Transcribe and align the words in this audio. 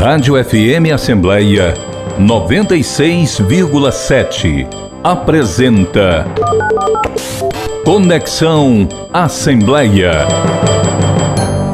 Rádio 0.00 0.34
FM 0.42 0.90
Assembleia 0.94 1.74
96,7 2.20 4.64
apresenta 5.02 6.24
Conexão 7.84 8.88
Assembleia. 9.12 10.12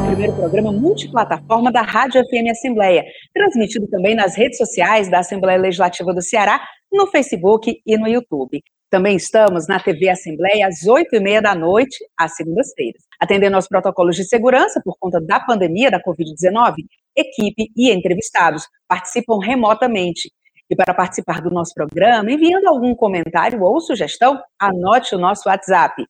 Primeiro 0.07 0.33
programa 0.33 0.71
multiplataforma 0.71 1.71
da 1.71 1.83
Rádio 1.83 2.23
FM 2.23 2.49
Assembleia, 2.49 3.05
transmitido 3.31 3.87
também 3.89 4.15
nas 4.15 4.35
redes 4.35 4.57
sociais 4.57 5.07
da 5.07 5.19
Assembleia 5.19 5.59
Legislativa 5.59 6.11
do 6.11 6.23
Ceará, 6.23 6.59
no 6.91 7.05
Facebook 7.05 7.79
e 7.85 7.95
no 7.95 8.07
YouTube. 8.07 8.59
Também 8.89 9.17
estamos 9.17 9.67
na 9.67 9.79
TV 9.79 10.09
Assembleia 10.09 10.67
às 10.67 10.87
oito 10.87 11.15
e 11.15 11.19
meia 11.19 11.43
da 11.43 11.53
noite, 11.53 12.03
às 12.17 12.35
segundas-feiras. 12.35 13.03
Atendendo 13.21 13.55
aos 13.55 13.67
protocolos 13.67 14.15
de 14.15 14.23
segurança 14.23 14.81
por 14.83 14.97
conta 14.99 15.21
da 15.21 15.39
pandemia 15.39 15.91
da 15.91 16.01
Covid-19, 16.01 16.85
equipe 17.15 17.71
e 17.75 17.91
entrevistados 17.91 18.67
participam 18.87 19.39
remotamente. 19.39 20.31
E 20.69 20.75
para 20.75 20.93
participar 20.93 21.41
do 21.41 21.51
nosso 21.51 21.73
programa, 21.73 22.31
enviando 22.31 22.67
algum 22.67 22.95
comentário 22.95 23.61
ou 23.61 23.79
sugestão, 23.79 24.41
anote 24.59 25.15
o 25.15 25.19
nosso 25.19 25.47
WhatsApp, 25.47 26.03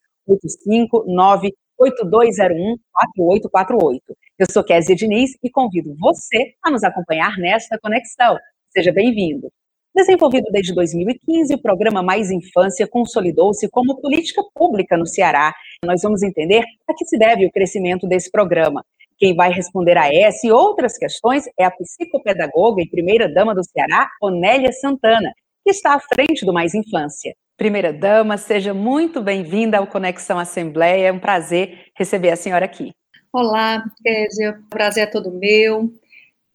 859-8201-4848. 1.80 4.00
Eu 4.40 4.48
sou 4.50 4.64
Kézia 4.64 4.96
Diniz 4.96 5.32
e 5.44 5.50
convido 5.50 5.94
você 6.00 6.54
a 6.64 6.72
nos 6.72 6.84
acompanhar 6.84 7.38
nesta 7.38 7.78
conexão. 7.80 8.38
Seja 8.70 8.94
bem-vindo. 8.94 9.52
Desenvolvido 9.96 10.52
desde 10.52 10.74
2015, 10.74 11.54
o 11.54 11.62
programa 11.62 12.04
Mais 12.04 12.30
Infância 12.30 12.86
consolidou-se 12.86 13.70
como 13.70 14.02
política 14.02 14.44
pública 14.54 14.98
no 14.98 15.06
Ceará. 15.06 15.54
Nós 15.86 16.02
vamos 16.02 16.22
entender 16.22 16.66
a 16.86 16.94
que 16.94 17.06
se 17.06 17.18
deve 17.18 17.46
o 17.46 17.52
crescimento 17.52 18.06
desse 18.06 18.30
programa. 18.30 18.84
Quem 19.18 19.34
vai 19.34 19.50
responder 19.52 19.98
a 19.98 20.14
essa 20.14 20.46
e 20.46 20.52
outras 20.52 20.98
questões 20.98 21.46
é 21.58 21.64
a 21.64 21.72
psicopedagoga 21.72 22.82
e 22.82 22.90
primeira-dama 22.90 23.56
do 23.56 23.64
Ceará, 23.64 24.10
Onélia 24.22 24.74
Santana, 24.74 25.32
que 25.64 25.72
está 25.72 25.94
à 25.96 26.00
frente 26.00 26.46
do 26.46 26.52
Mais 26.52 26.74
Infância. 26.74 27.34
Primeira-dama, 27.58 28.38
seja 28.38 28.74
muito 28.74 29.22
bem-vinda 29.22 29.78
ao 29.78 29.88
Conexão 29.88 30.38
Assembleia. 30.38 31.08
É 31.08 31.12
um 31.14 31.20
prazer 31.20 31.86
receber 31.98 32.32
a 32.32 32.36
senhora 32.36 32.66
aqui. 32.66 32.92
Olá, 33.32 33.86
Kézia. 34.04 34.60
O 34.66 34.70
prazer 34.70 35.04
é 35.04 35.08
todo 35.08 35.32
meu. 35.32 35.90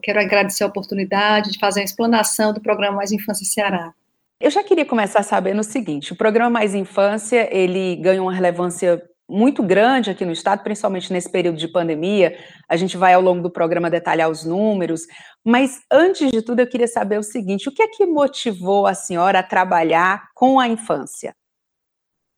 Quero 0.02 0.20
agradecer 0.20 0.62
a 0.62 0.67
oportunidade 0.67 1.52
de 1.52 1.58
fazer 1.58 1.80
a 1.80 1.84
explanação 1.84 2.52
do 2.52 2.61
programa 2.61 2.98
Mais 2.98 3.12
Infância 3.12 3.47
Ceará. 3.47 3.95
Eu 4.39 4.50
já 4.50 4.62
queria 4.62 4.84
começar 4.84 5.22
sabendo 5.22 5.61
o 5.61 5.64
seguinte: 5.64 6.12
o 6.12 6.17
programa 6.17 6.50
Mais 6.50 6.74
Infância 6.74 7.48
ele 7.55 7.97
ganha 7.97 8.22
uma 8.22 8.34
relevância 8.34 9.02
muito 9.31 9.62
grande 9.62 10.11
aqui 10.11 10.25
no 10.25 10.33
estado, 10.33 10.62
principalmente 10.62 11.12
nesse 11.12 11.31
período 11.31 11.56
de 11.56 11.69
pandemia. 11.69 12.36
A 12.69 12.77
gente 12.77 12.97
vai 12.97 13.14
ao 13.14 13.23
longo 13.23 13.41
do 13.41 13.50
programa 13.50 13.89
detalhar 13.89 14.28
os 14.28 14.45
números, 14.45 15.03
mas 15.45 15.81
antes 15.91 16.31
de 16.31 16.42
tudo 16.42 16.61
eu 16.61 16.67
queria 16.67 16.89
saber 16.89 17.19
o 17.19 17.23
seguinte: 17.23 17.69
o 17.69 17.73
que 17.73 17.83
é 17.83 17.89
que 17.89 18.05
motivou 18.05 18.86
a 18.86 18.95
senhora 18.95 19.39
a 19.39 19.45
trabalhar 19.45 20.28
com 20.34 20.58
a 20.58 20.69
infância? 20.69 21.34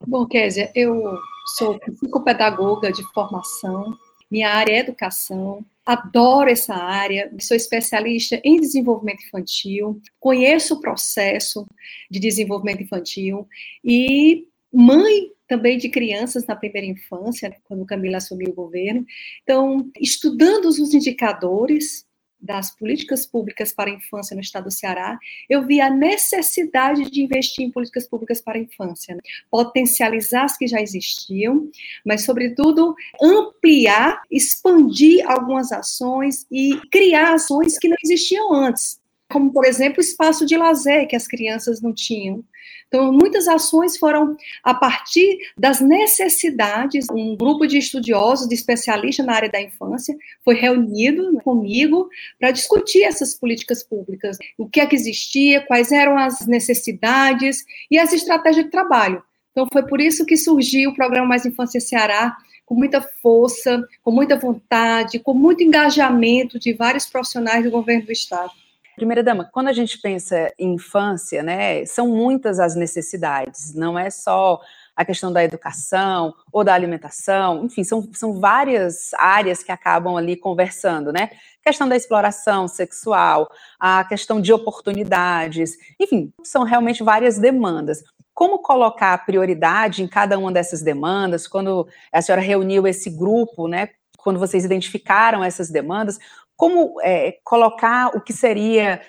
Bom, 0.06 0.26
Kézia, 0.26 0.70
eu 0.74 1.16
sou 1.56 1.78
psicopedagoga 1.78 2.92
de 2.92 3.02
formação, 3.12 3.96
minha 4.30 4.50
área 4.50 4.72
é 4.72 4.78
educação, 4.78 5.64
adoro 5.86 6.50
essa 6.50 6.74
área, 6.74 7.32
sou 7.40 7.56
especialista 7.56 8.40
em 8.44 8.60
desenvolvimento 8.60 9.24
infantil, 9.24 10.00
conheço 10.18 10.74
o 10.74 10.80
processo 10.80 11.66
de 12.10 12.18
desenvolvimento 12.18 12.82
infantil 12.82 13.46
e 13.84 14.46
mãe 14.72 15.30
também 15.52 15.76
de 15.76 15.90
crianças 15.90 16.46
na 16.46 16.56
primeira 16.56 16.86
infância, 16.86 17.54
quando 17.64 17.84
Camila 17.84 18.16
assumiu 18.16 18.48
o 18.48 18.54
governo. 18.54 19.04
Então, 19.42 19.90
estudando 20.00 20.64
os 20.64 20.78
indicadores 20.78 22.06
das 22.40 22.74
políticas 22.74 23.26
públicas 23.26 23.70
para 23.70 23.90
a 23.90 23.94
infância 23.94 24.34
no 24.34 24.40
estado 24.40 24.64
do 24.64 24.70
Ceará, 24.70 25.18
eu 25.50 25.66
vi 25.66 25.78
a 25.78 25.90
necessidade 25.90 27.10
de 27.10 27.22
investir 27.22 27.66
em 27.66 27.70
políticas 27.70 28.08
públicas 28.08 28.40
para 28.40 28.56
a 28.56 28.62
infância, 28.62 29.14
né? 29.14 29.20
potencializar 29.50 30.44
as 30.44 30.56
que 30.56 30.66
já 30.66 30.80
existiam, 30.80 31.70
mas, 32.02 32.24
sobretudo, 32.24 32.94
ampliar, 33.20 34.22
expandir 34.30 35.22
algumas 35.30 35.70
ações 35.70 36.46
e 36.50 36.80
criar 36.90 37.34
ações 37.34 37.78
que 37.78 37.88
não 37.88 37.96
existiam 38.02 38.54
antes 38.54 39.01
como, 39.32 39.52
por 39.52 39.64
exemplo, 39.64 39.98
o 39.98 40.02
espaço 40.02 40.44
de 40.44 40.56
lazer 40.56 41.08
que 41.08 41.16
as 41.16 41.26
crianças 41.26 41.80
não 41.80 41.92
tinham. 41.92 42.44
Então, 42.86 43.10
muitas 43.10 43.48
ações 43.48 43.96
foram 43.96 44.36
a 44.62 44.74
partir 44.74 45.38
das 45.56 45.80
necessidades. 45.80 47.06
Um 47.10 47.36
grupo 47.36 47.66
de 47.66 47.78
estudiosos, 47.78 48.46
de 48.46 48.54
especialistas 48.54 49.24
na 49.24 49.32
área 49.32 49.48
da 49.48 49.62
infância, 49.62 50.14
foi 50.44 50.54
reunido 50.56 51.40
comigo 51.42 52.08
para 52.38 52.50
discutir 52.50 53.02
essas 53.02 53.34
políticas 53.34 53.82
públicas, 53.82 54.36
o 54.58 54.68
que 54.68 54.78
é 54.78 54.86
que 54.86 54.94
existia, 54.94 55.62
quais 55.62 55.90
eram 55.90 56.18
as 56.18 56.46
necessidades 56.46 57.64
e 57.90 57.98
as 57.98 58.12
estratégias 58.12 58.66
de 58.66 58.70
trabalho. 58.70 59.22
Então, 59.52 59.66
foi 59.72 59.86
por 59.86 60.00
isso 60.00 60.26
que 60.26 60.36
surgiu 60.36 60.90
o 60.90 60.94
programa 60.94 61.28
Mais 61.28 61.46
Infância 61.46 61.80
Ceará, 61.80 62.36
com 62.66 62.74
muita 62.74 63.00
força, 63.22 63.82
com 64.02 64.10
muita 64.10 64.38
vontade, 64.38 65.18
com 65.18 65.34
muito 65.34 65.62
engajamento 65.62 66.58
de 66.58 66.74
vários 66.74 67.06
profissionais 67.06 67.64
do 67.64 67.70
governo 67.70 68.04
do 68.04 68.12
Estado. 68.12 68.50
Primeira 68.96 69.22
dama, 69.22 69.48
quando 69.52 69.68
a 69.68 69.72
gente 69.72 69.98
pensa 69.98 70.52
em 70.58 70.74
infância, 70.74 71.42
né, 71.42 71.84
são 71.86 72.08
muitas 72.08 72.60
as 72.60 72.74
necessidades, 72.76 73.74
não 73.74 73.98
é 73.98 74.10
só 74.10 74.60
a 74.94 75.04
questão 75.04 75.32
da 75.32 75.42
educação 75.42 76.34
ou 76.52 76.62
da 76.62 76.74
alimentação, 76.74 77.64
enfim, 77.64 77.82
são, 77.82 78.08
são 78.12 78.38
várias 78.38 79.14
áreas 79.14 79.62
que 79.62 79.72
acabam 79.72 80.16
ali 80.16 80.36
conversando, 80.36 81.12
né? 81.12 81.30
Questão 81.62 81.88
da 81.88 81.96
exploração 81.96 82.68
sexual, 82.68 83.50
a 83.80 84.04
questão 84.04 84.40
de 84.40 84.52
oportunidades, 84.52 85.76
enfim, 85.98 86.32
são 86.44 86.64
realmente 86.64 87.02
várias 87.02 87.38
demandas. 87.38 88.02
Como 88.34 88.58
colocar 88.58 89.24
prioridade 89.24 90.02
em 90.02 90.08
cada 90.08 90.38
uma 90.38 90.52
dessas 90.52 90.82
demandas? 90.82 91.46
Quando 91.46 91.86
a 92.12 92.20
senhora 92.20 92.42
reuniu 92.42 92.86
esse 92.86 93.10
grupo, 93.10 93.68
né? 93.68 93.90
Quando 94.18 94.38
vocês 94.38 94.64
identificaram 94.64 95.42
essas 95.42 95.70
demandas, 95.70 96.18
como 96.56 97.00
é, 97.02 97.38
colocar 97.44 98.16
o 98.16 98.20
que 98.20 98.32
seria 98.32 99.00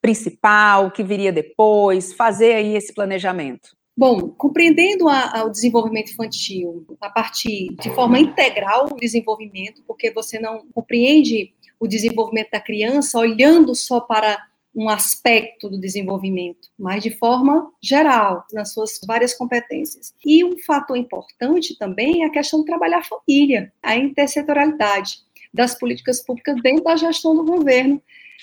principal, 0.00 0.86
o 0.86 0.90
que 0.90 1.02
viria 1.02 1.32
depois, 1.32 2.12
fazer 2.12 2.54
aí 2.54 2.76
esse 2.76 2.94
planejamento? 2.94 3.76
Bom, 3.96 4.28
compreendendo 4.28 5.08
a, 5.08 5.40
a, 5.40 5.44
o 5.44 5.50
desenvolvimento 5.50 6.12
infantil 6.12 6.86
a 7.00 7.10
partir 7.10 7.74
de 7.80 7.90
forma 7.90 8.20
integral 8.20 8.86
o 8.92 8.96
desenvolvimento, 8.96 9.82
porque 9.86 10.12
você 10.12 10.38
não 10.38 10.64
compreende 10.72 11.52
o 11.80 11.88
desenvolvimento 11.88 12.50
da 12.52 12.60
criança 12.60 13.18
olhando 13.18 13.74
só 13.74 14.00
para 14.00 14.38
um 14.74 14.88
aspecto 14.88 15.68
do 15.68 15.80
desenvolvimento, 15.80 16.68
mas 16.78 17.02
de 17.02 17.10
forma 17.10 17.68
geral, 17.82 18.44
nas 18.52 18.72
suas 18.72 19.00
várias 19.04 19.34
competências. 19.34 20.14
E 20.24 20.44
um 20.44 20.56
fator 20.58 20.96
importante 20.96 21.76
também 21.76 22.22
é 22.22 22.26
a 22.26 22.30
questão 22.30 22.60
de 22.60 22.66
trabalhar 22.66 22.98
a 22.98 23.04
família, 23.04 23.72
a 23.82 23.96
intersetorialidade 23.96 25.18
das 25.52 25.78
políticas 25.78 26.24
públicas 26.24 26.56
dentro 26.62 26.84
da 26.84 26.96
gestão 26.96 27.34
do 27.34 27.44
governo 27.44 28.00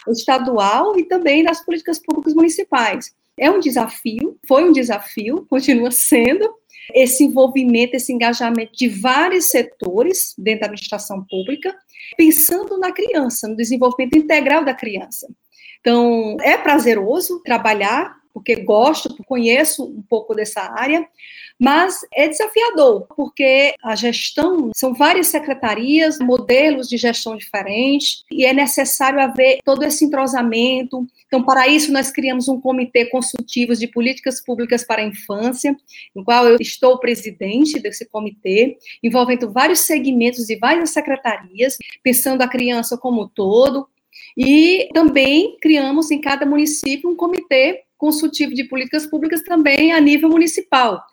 estadual 0.09 0.97
e 0.97 1.05
também 1.05 1.43
das 1.43 1.63
políticas 1.63 1.99
públicas 1.99 2.33
municipais. 2.33 3.13
É 3.37 3.49
um 3.49 3.59
desafio, 3.59 4.37
foi 4.47 4.63
um 4.63 4.71
desafio, 4.71 5.45
continua 5.49 5.91
sendo, 5.91 6.49
esse 6.93 7.23
envolvimento, 7.23 7.95
esse 7.95 8.13
engajamento 8.13 8.71
de 8.73 8.87
vários 8.87 9.45
setores 9.45 10.33
dentro 10.37 10.61
da 10.61 10.65
administração 10.67 11.25
pública, 11.29 11.75
pensando 12.15 12.77
na 12.77 12.91
criança, 12.91 13.47
no 13.47 13.55
desenvolvimento 13.55 14.17
integral 14.17 14.63
da 14.63 14.73
criança. 14.73 15.27
Então, 15.79 16.37
é 16.41 16.57
prazeroso 16.57 17.41
trabalhar, 17.43 18.15
porque 18.35 18.57
gosto, 18.57 19.15
conheço 19.23 19.85
um 19.85 20.01
pouco 20.01 20.35
dessa 20.35 20.59
área, 20.59 21.07
mas 21.57 22.01
é 22.13 22.27
desafiador, 22.27 23.07
porque 23.15 23.73
a 23.81 23.95
gestão 23.95 24.71
são 24.75 24.93
várias 24.93 25.27
secretarias, 25.27 26.19
modelos 26.19 26.89
de 26.89 26.97
gestão 26.97 27.37
diferentes, 27.37 28.25
e 28.29 28.45
é 28.45 28.51
necessário 28.51 29.21
haver 29.21 29.59
todo 29.63 29.83
esse 29.83 30.03
entrosamento. 30.03 31.07
Então, 31.27 31.45
para 31.45 31.65
isso, 31.69 31.93
nós 31.93 32.11
criamos 32.11 32.49
um 32.49 32.59
comitê 32.59 33.05
consultivo 33.05 33.73
de 33.73 33.87
políticas 33.87 34.43
públicas 34.43 34.83
para 34.83 35.01
a 35.01 35.05
infância, 35.05 35.73
no 36.13 36.25
qual 36.25 36.45
eu 36.45 36.57
estou 36.59 36.99
presidente 36.99 37.79
desse 37.79 38.05
comitê, 38.05 38.77
envolvendo 39.01 39.49
vários 39.49 39.79
segmentos 39.87 40.49
e 40.49 40.57
várias 40.57 40.89
secretarias, 40.89 41.77
pensando 42.03 42.41
a 42.41 42.49
criança 42.49 42.97
como 42.97 43.23
um 43.23 43.29
todo, 43.29 43.87
e 44.37 44.89
também 44.93 45.55
criamos 45.61 46.11
em 46.11 46.19
cada 46.19 46.45
município 46.45 47.09
um 47.09 47.15
comitê 47.15 47.84
consultivo 47.97 48.53
de 48.53 48.63
políticas 48.65 49.05
públicas 49.07 49.41
também 49.43 49.93
a 49.93 49.99
nível 49.99 50.29
municipal. 50.29 51.03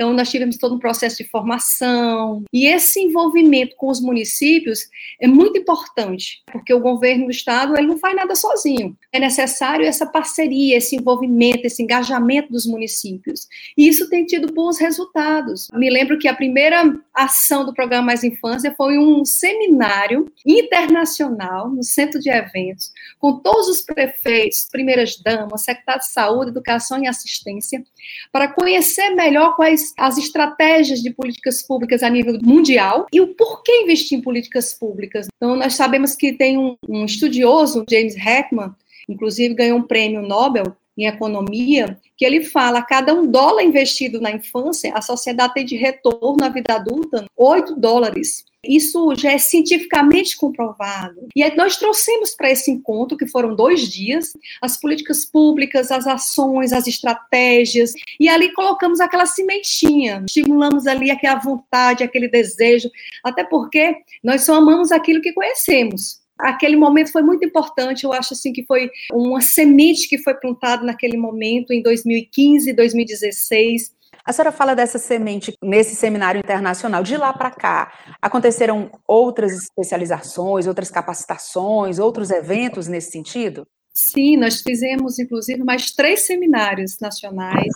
Então, 0.00 0.14
nós 0.14 0.30
tivemos 0.30 0.56
todo 0.56 0.74
um 0.74 0.78
processo 0.78 1.18
de 1.18 1.28
formação, 1.28 2.42
e 2.50 2.66
esse 2.66 2.98
envolvimento 2.98 3.76
com 3.76 3.88
os 3.90 4.00
municípios 4.00 4.88
é 5.20 5.26
muito 5.26 5.58
importante, 5.58 6.42
porque 6.50 6.72
o 6.72 6.80
governo 6.80 7.26
do 7.26 7.30
estado 7.30 7.76
ele 7.76 7.88
não 7.88 7.98
faz 7.98 8.16
nada 8.16 8.34
sozinho. 8.34 8.96
É 9.12 9.20
necessário 9.20 9.84
essa 9.84 10.06
parceria, 10.06 10.78
esse 10.78 10.96
envolvimento, 10.96 11.66
esse 11.66 11.82
engajamento 11.82 12.50
dos 12.50 12.64
municípios. 12.64 13.46
E 13.76 13.86
isso 13.86 14.08
tem 14.08 14.24
tido 14.24 14.50
bons 14.54 14.78
resultados. 14.78 15.68
Me 15.74 15.90
lembro 15.90 16.18
que 16.18 16.28
a 16.28 16.34
primeira 16.34 16.98
ação 17.12 17.66
do 17.66 17.74
programa 17.74 18.06
Mais 18.06 18.24
Infância 18.24 18.72
foi 18.74 18.96
um 18.96 19.22
seminário 19.26 20.32
internacional 20.46 21.68
no 21.68 21.84
centro 21.84 22.18
de 22.18 22.30
eventos, 22.30 22.90
com 23.18 23.38
todos 23.38 23.68
os 23.68 23.82
prefeitos, 23.82 24.66
primeiras 24.72 25.20
damas, 25.20 25.62
secretários 25.62 26.06
de 26.06 26.12
saúde, 26.14 26.52
educação 26.52 27.02
e 27.02 27.06
assistência, 27.06 27.84
para 28.32 28.48
conhecer 28.48 29.10
melhor 29.10 29.56
quais 29.56 29.89
as 29.96 30.18
estratégias 30.18 31.00
de 31.00 31.10
políticas 31.10 31.62
públicas 31.62 32.02
a 32.02 32.10
nível 32.10 32.38
mundial 32.42 33.06
e 33.12 33.20
o 33.20 33.34
porquê 33.34 33.82
investir 33.82 34.18
em 34.18 34.22
políticas 34.22 34.74
públicas. 34.74 35.28
Então, 35.36 35.56
nós 35.56 35.74
sabemos 35.74 36.14
que 36.14 36.32
tem 36.32 36.58
um, 36.58 36.76
um 36.88 37.04
estudioso, 37.04 37.84
James 37.88 38.16
Heckman, 38.16 38.72
inclusive 39.08 39.54
ganhou 39.54 39.78
um 39.78 39.82
prêmio 39.82 40.22
Nobel 40.22 40.76
em 40.96 41.06
economia, 41.06 41.98
que 42.16 42.24
ele 42.24 42.44
fala, 42.44 42.82
cada 42.82 43.14
um 43.14 43.26
dólar 43.26 43.62
investido 43.62 44.20
na 44.20 44.30
infância, 44.30 44.92
a 44.94 45.00
sociedade 45.00 45.54
tem 45.54 45.64
de 45.64 45.76
retorno 45.76 46.36
na 46.38 46.48
vida 46.48 46.74
adulta 46.74 47.24
8 47.36 47.74
dólares. 47.76 48.44
Isso 48.64 49.14
já 49.16 49.32
é 49.32 49.38
cientificamente 49.38 50.36
comprovado. 50.36 51.28
E 51.34 51.48
nós 51.54 51.76
trouxemos 51.76 52.34
para 52.34 52.50
esse 52.50 52.70
encontro, 52.70 53.16
que 53.16 53.26
foram 53.26 53.54
dois 53.54 53.88
dias, 53.88 54.32
as 54.60 54.78
políticas 54.78 55.24
públicas, 55.24 55.90
as 55.90 56.06
ações, 56.06 56.72
as 56.72 56.86
estratégias, 56.86 57.92
e 58.18 58.28
ali 58.28 58.52
colocamos 58.52 59.00
aquela 59.00 59.26
cimentinha, 59.26 60.22
estimulamos 60.26 60.86
ali 60.86 61.10
aquela 61.10 61.38
vontade, 61.38 62.04
aquele 62.04 62.28
desejo, 62.28 62.90
até 63.24 63.44
porque 63.44 63.96
nós 64.22 64.44
só 64.44 64.54
amamos 64.54 64.92
aquilo 64.92 65.22
que 65.22 65.32
conhecemos. 65.32 66.20
Aquele 66.38 66.76
momento 66.76 67.12
foi 67.12 67.22
muito 67.22 67.44
importante, 67.44 68.04
eu 68.04 68.12
acho 68.12 68.32
assim 68.32 68.52
que 68.52 68.64
foi 68.64 68.90
uma 69.12 69.40
semente 69.40 70.08
que 70.08 70.18
foi 70.18 70.34
plantada 70.34 70.82
naquele 70.84 71.16
momento, 71.16 71.72
em 71.72 71.82
2015, 71.82 72.72
2016, 72.72 73.92
a 74.30 74.32
senhora 74.32 74.52
fala 74.52 74.74
dessa 74.74 74.98
semente 74.98 75.52
nesse 75.62 75.96
seminário 75.96 76.38
internacional. 76.38 77.02
De 77.02 77.16
lá 77.16 77.32
para 77.32 77.50
cá, 77.50 77.92
aconteceram 78.22 78.90
outras 79.06 79.52
especializações, 79.52 80.66
outras 80.66 80.90
capacitações, 80.90 81.98
outros 81.98 82.30
eventos 82.30 82.86
nesse 82.86 83.10
sentido? 83.10 83.66
Sim, 83.92 84.36
nós 84.36 84.62
fizemos, 84.62 85.18
inclusive, 85.18 85.64
mais 85.64 85.90
três 85.90 86.26
seminários 86.26 86.96
nacionais. 87.00 87.72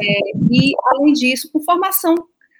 É, 0.00 0.20
e, 0.50 0.72
além 0.92 1.14
disso, 1.14 1.50
com 1.50 1.62
formação 1.62 2.14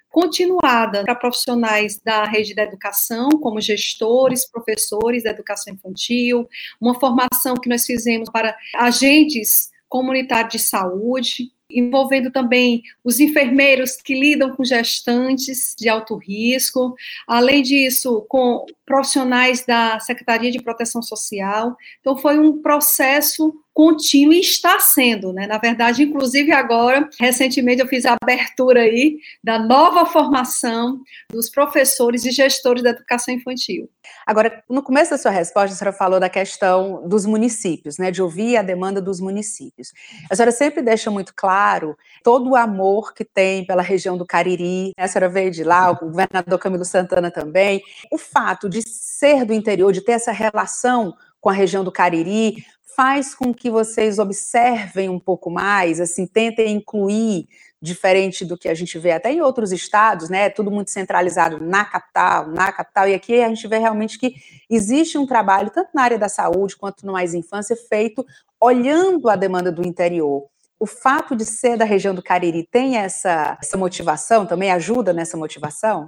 continuada 0.09 1.03
para 1.03 1.15
profissionais 1.15 1.97
da 2.03 2.25
rede 2.25 2.53
da 2.53 2.63
educação, 2.63 3.29
como 3.29 3.61
gestores, 3.61 4.49
professores 4.49 5.23
da 5.23 5.29
educação 5.29 5.73
infantil, 5.73 6.45
uma 6.81 6.99
formação 6.99 7.55
que 7.55 7.69
nós 7.69 7.85
fizemos 7.85 8.29
para 8.29 8.57
agentes 8.75 9.69
comunitários 9.87 10.51
de 10.53 10.59
saúde, 10.59 11.51
envolvendo 11.73 12.31
também 12.31 12.83
os 13.03 13.19
enfermeiros 13.19 13.95
que 13.95 14.19
lidam 14.19 14.55
com 14.55 14.63
gestantes 14.63 15.75
de 15.77 15.89
alto 15.89 16.15
risco, 16.15 16.95
além 17.27 17.61
disso, 17.61 18.25
com 18.27 18.65
profissionais 18.85 19.65
da 19.65 19.99
Secretaria 19.99 20.51
de 20.51 20.61
Proteção 20.61 21.01
Social. 21.01 21.75
Então, 21.99 22.17
foi 22.17 22.37
um 22.37 22.61
processo 22.61 23.53
contínuo 23.73 24.33
e 24.33 24.39
está 24.39 24.79
sendo, 24.79 25.31
né? 25.31 25.47
Na 25.47 25.57
verdade, 25.57 26.03
inclusive 26.03 26.51
agora, 26.51 27.09
recentemente 27.19 27.81
eu 27.81 27.87
fiz 27.87 28.05
a 28.05 28.17
abertura 28.21 28.81
aí 28.81 29.17
da 29.43 29.57
nova 29.57 30.05
formação 30.05 31.01
dos 31.31 31.49
professores 31.49 32.25
e 32.25 32.31
gestores 32.31 32.83
da 32.83 32.89
educação 32.89 33.33
infantil. 33.33 33.89
Agora, 34.25 34.63
no 34.69 34.83
começo 34.83 35.11
da 35.11 35.17
sua 35.17 35.31
resposta, 35.31 35.73
a 35.73 35.77
senhora 35.77 35.97
falou 35.97 36.19
da 36.19 36.29
questão 36.29 37.07
dos 37.07 37.25
municípios, 37.25 37.97
né? 37.97 38.11
De 38.11 38.21
ouvir 38.21 38.57
a 38.57 38.61
demanda 38.61 39.01
dos 39.01 39.19
municípios. 39.19 39.93
A 40.29 40.35
senhora 40.35 40.51
sempre 40.51 40.81
deixa 40.81 41.09
muito 41.09 41.33
claro 41.35 41.97
todo 42.23 42.49
o 42.49 42.55
amor 42.55 43.13
que 43.13 43.23
tem 43.23 43.65
pela 43.65 43.81
região 43.81 44.17
do 44.17 44.25
Cariri. 44.25 44.93
Né? 44.97 45.03
A 45.05 45.07
senhora 45.07 45.29
veio 45.29 45.51
de 45.51 45.63
lá, 45.63 45.91
o 45.91 45.95
governador 45.95 46.59
Camilo 46.59 46.85
Santana 46.85 47.31
também. 47.31 47.81
O 48.11 48.17
fato 48.17 48.69
de 48.69 48.81
ser 48.87 49.45
do 49.45 49.53
interior, 49.53 49.91
de 49.91 50.01
ter 50.01 50.13
essa 50.13 50.31
relação 50.31 51.13
com 51.41 51.49
a 51.49 51.53
região 51.53 51.83
do 51.83 51.91
Cariri, 51.91 52.63
faz 52.95 53.33
com 53.33 53.53
que 53.53 53.69
vocês 53.69 54.19
observem 54.19 55.09
um 55.09 55.19
pouco 55.19 55.49
mais, 55.49 55.99
assim, 55.99 56.27
tentem 56.27 56.75
incluir, 56.75 57.47
diferente 57.81 58.45
do 58.45 58.55
que 58.55 58.69
a 58.69 58.75
gente 58.75 58.99
vê 58.99 59.11
até 59.11 59.31
em 59.31 59.41
outros 59.41 59.71
estados, 59.71 60.29
né? 60.29 60.51
Tudo 60.51 60.69
muito 60.69 60.91
centralizado 60.91 61.59
na 61.59 61.83
capital, 61.83 62.47
na 62.47 62.71
capital, 62.71 63.07
e 63.07 63.15
aqui 63.15 63.41
a 63.41 63.49
gente 63.49 63.67
vê 63.67 63.79
realmente 63.79 64.19
que 64.19 64.35
existe 64.69 65.17
um 65.17 65.25
trabalho, 65.25 65.71
tanto 65.71 65.89
na 65.93 66.03
área 66.03 66.19
da 66.19 66.29
saúde 66.29 66.77
quanto 66.77 67.05
no 67.05 67.13
mais 67.13 67.33
infância, 67.33 67.75
feito 67.75 68.23
olhando 68.59 69.27
a 69.29 69.35
demanda 69.35 69.71
do 69.71 69.85
interior. 69.85 70.45
O 70.79 70.85
fato 70.85 71.35
de 71.35 71.43
ser 71.43 71.75
da 71.75 71.85
região 71.85 72.13
do 72.13 72.21
Cariri 72.21 72.67
tem 72.71 72.97
essa, 72.97 73.57
essa 73.59 73.77
motivação, 73.77 74.45
também 74.45 74.71
ajuda 74.71 75.11
nessa 75.11 75.35
motivação? 75.35 76.07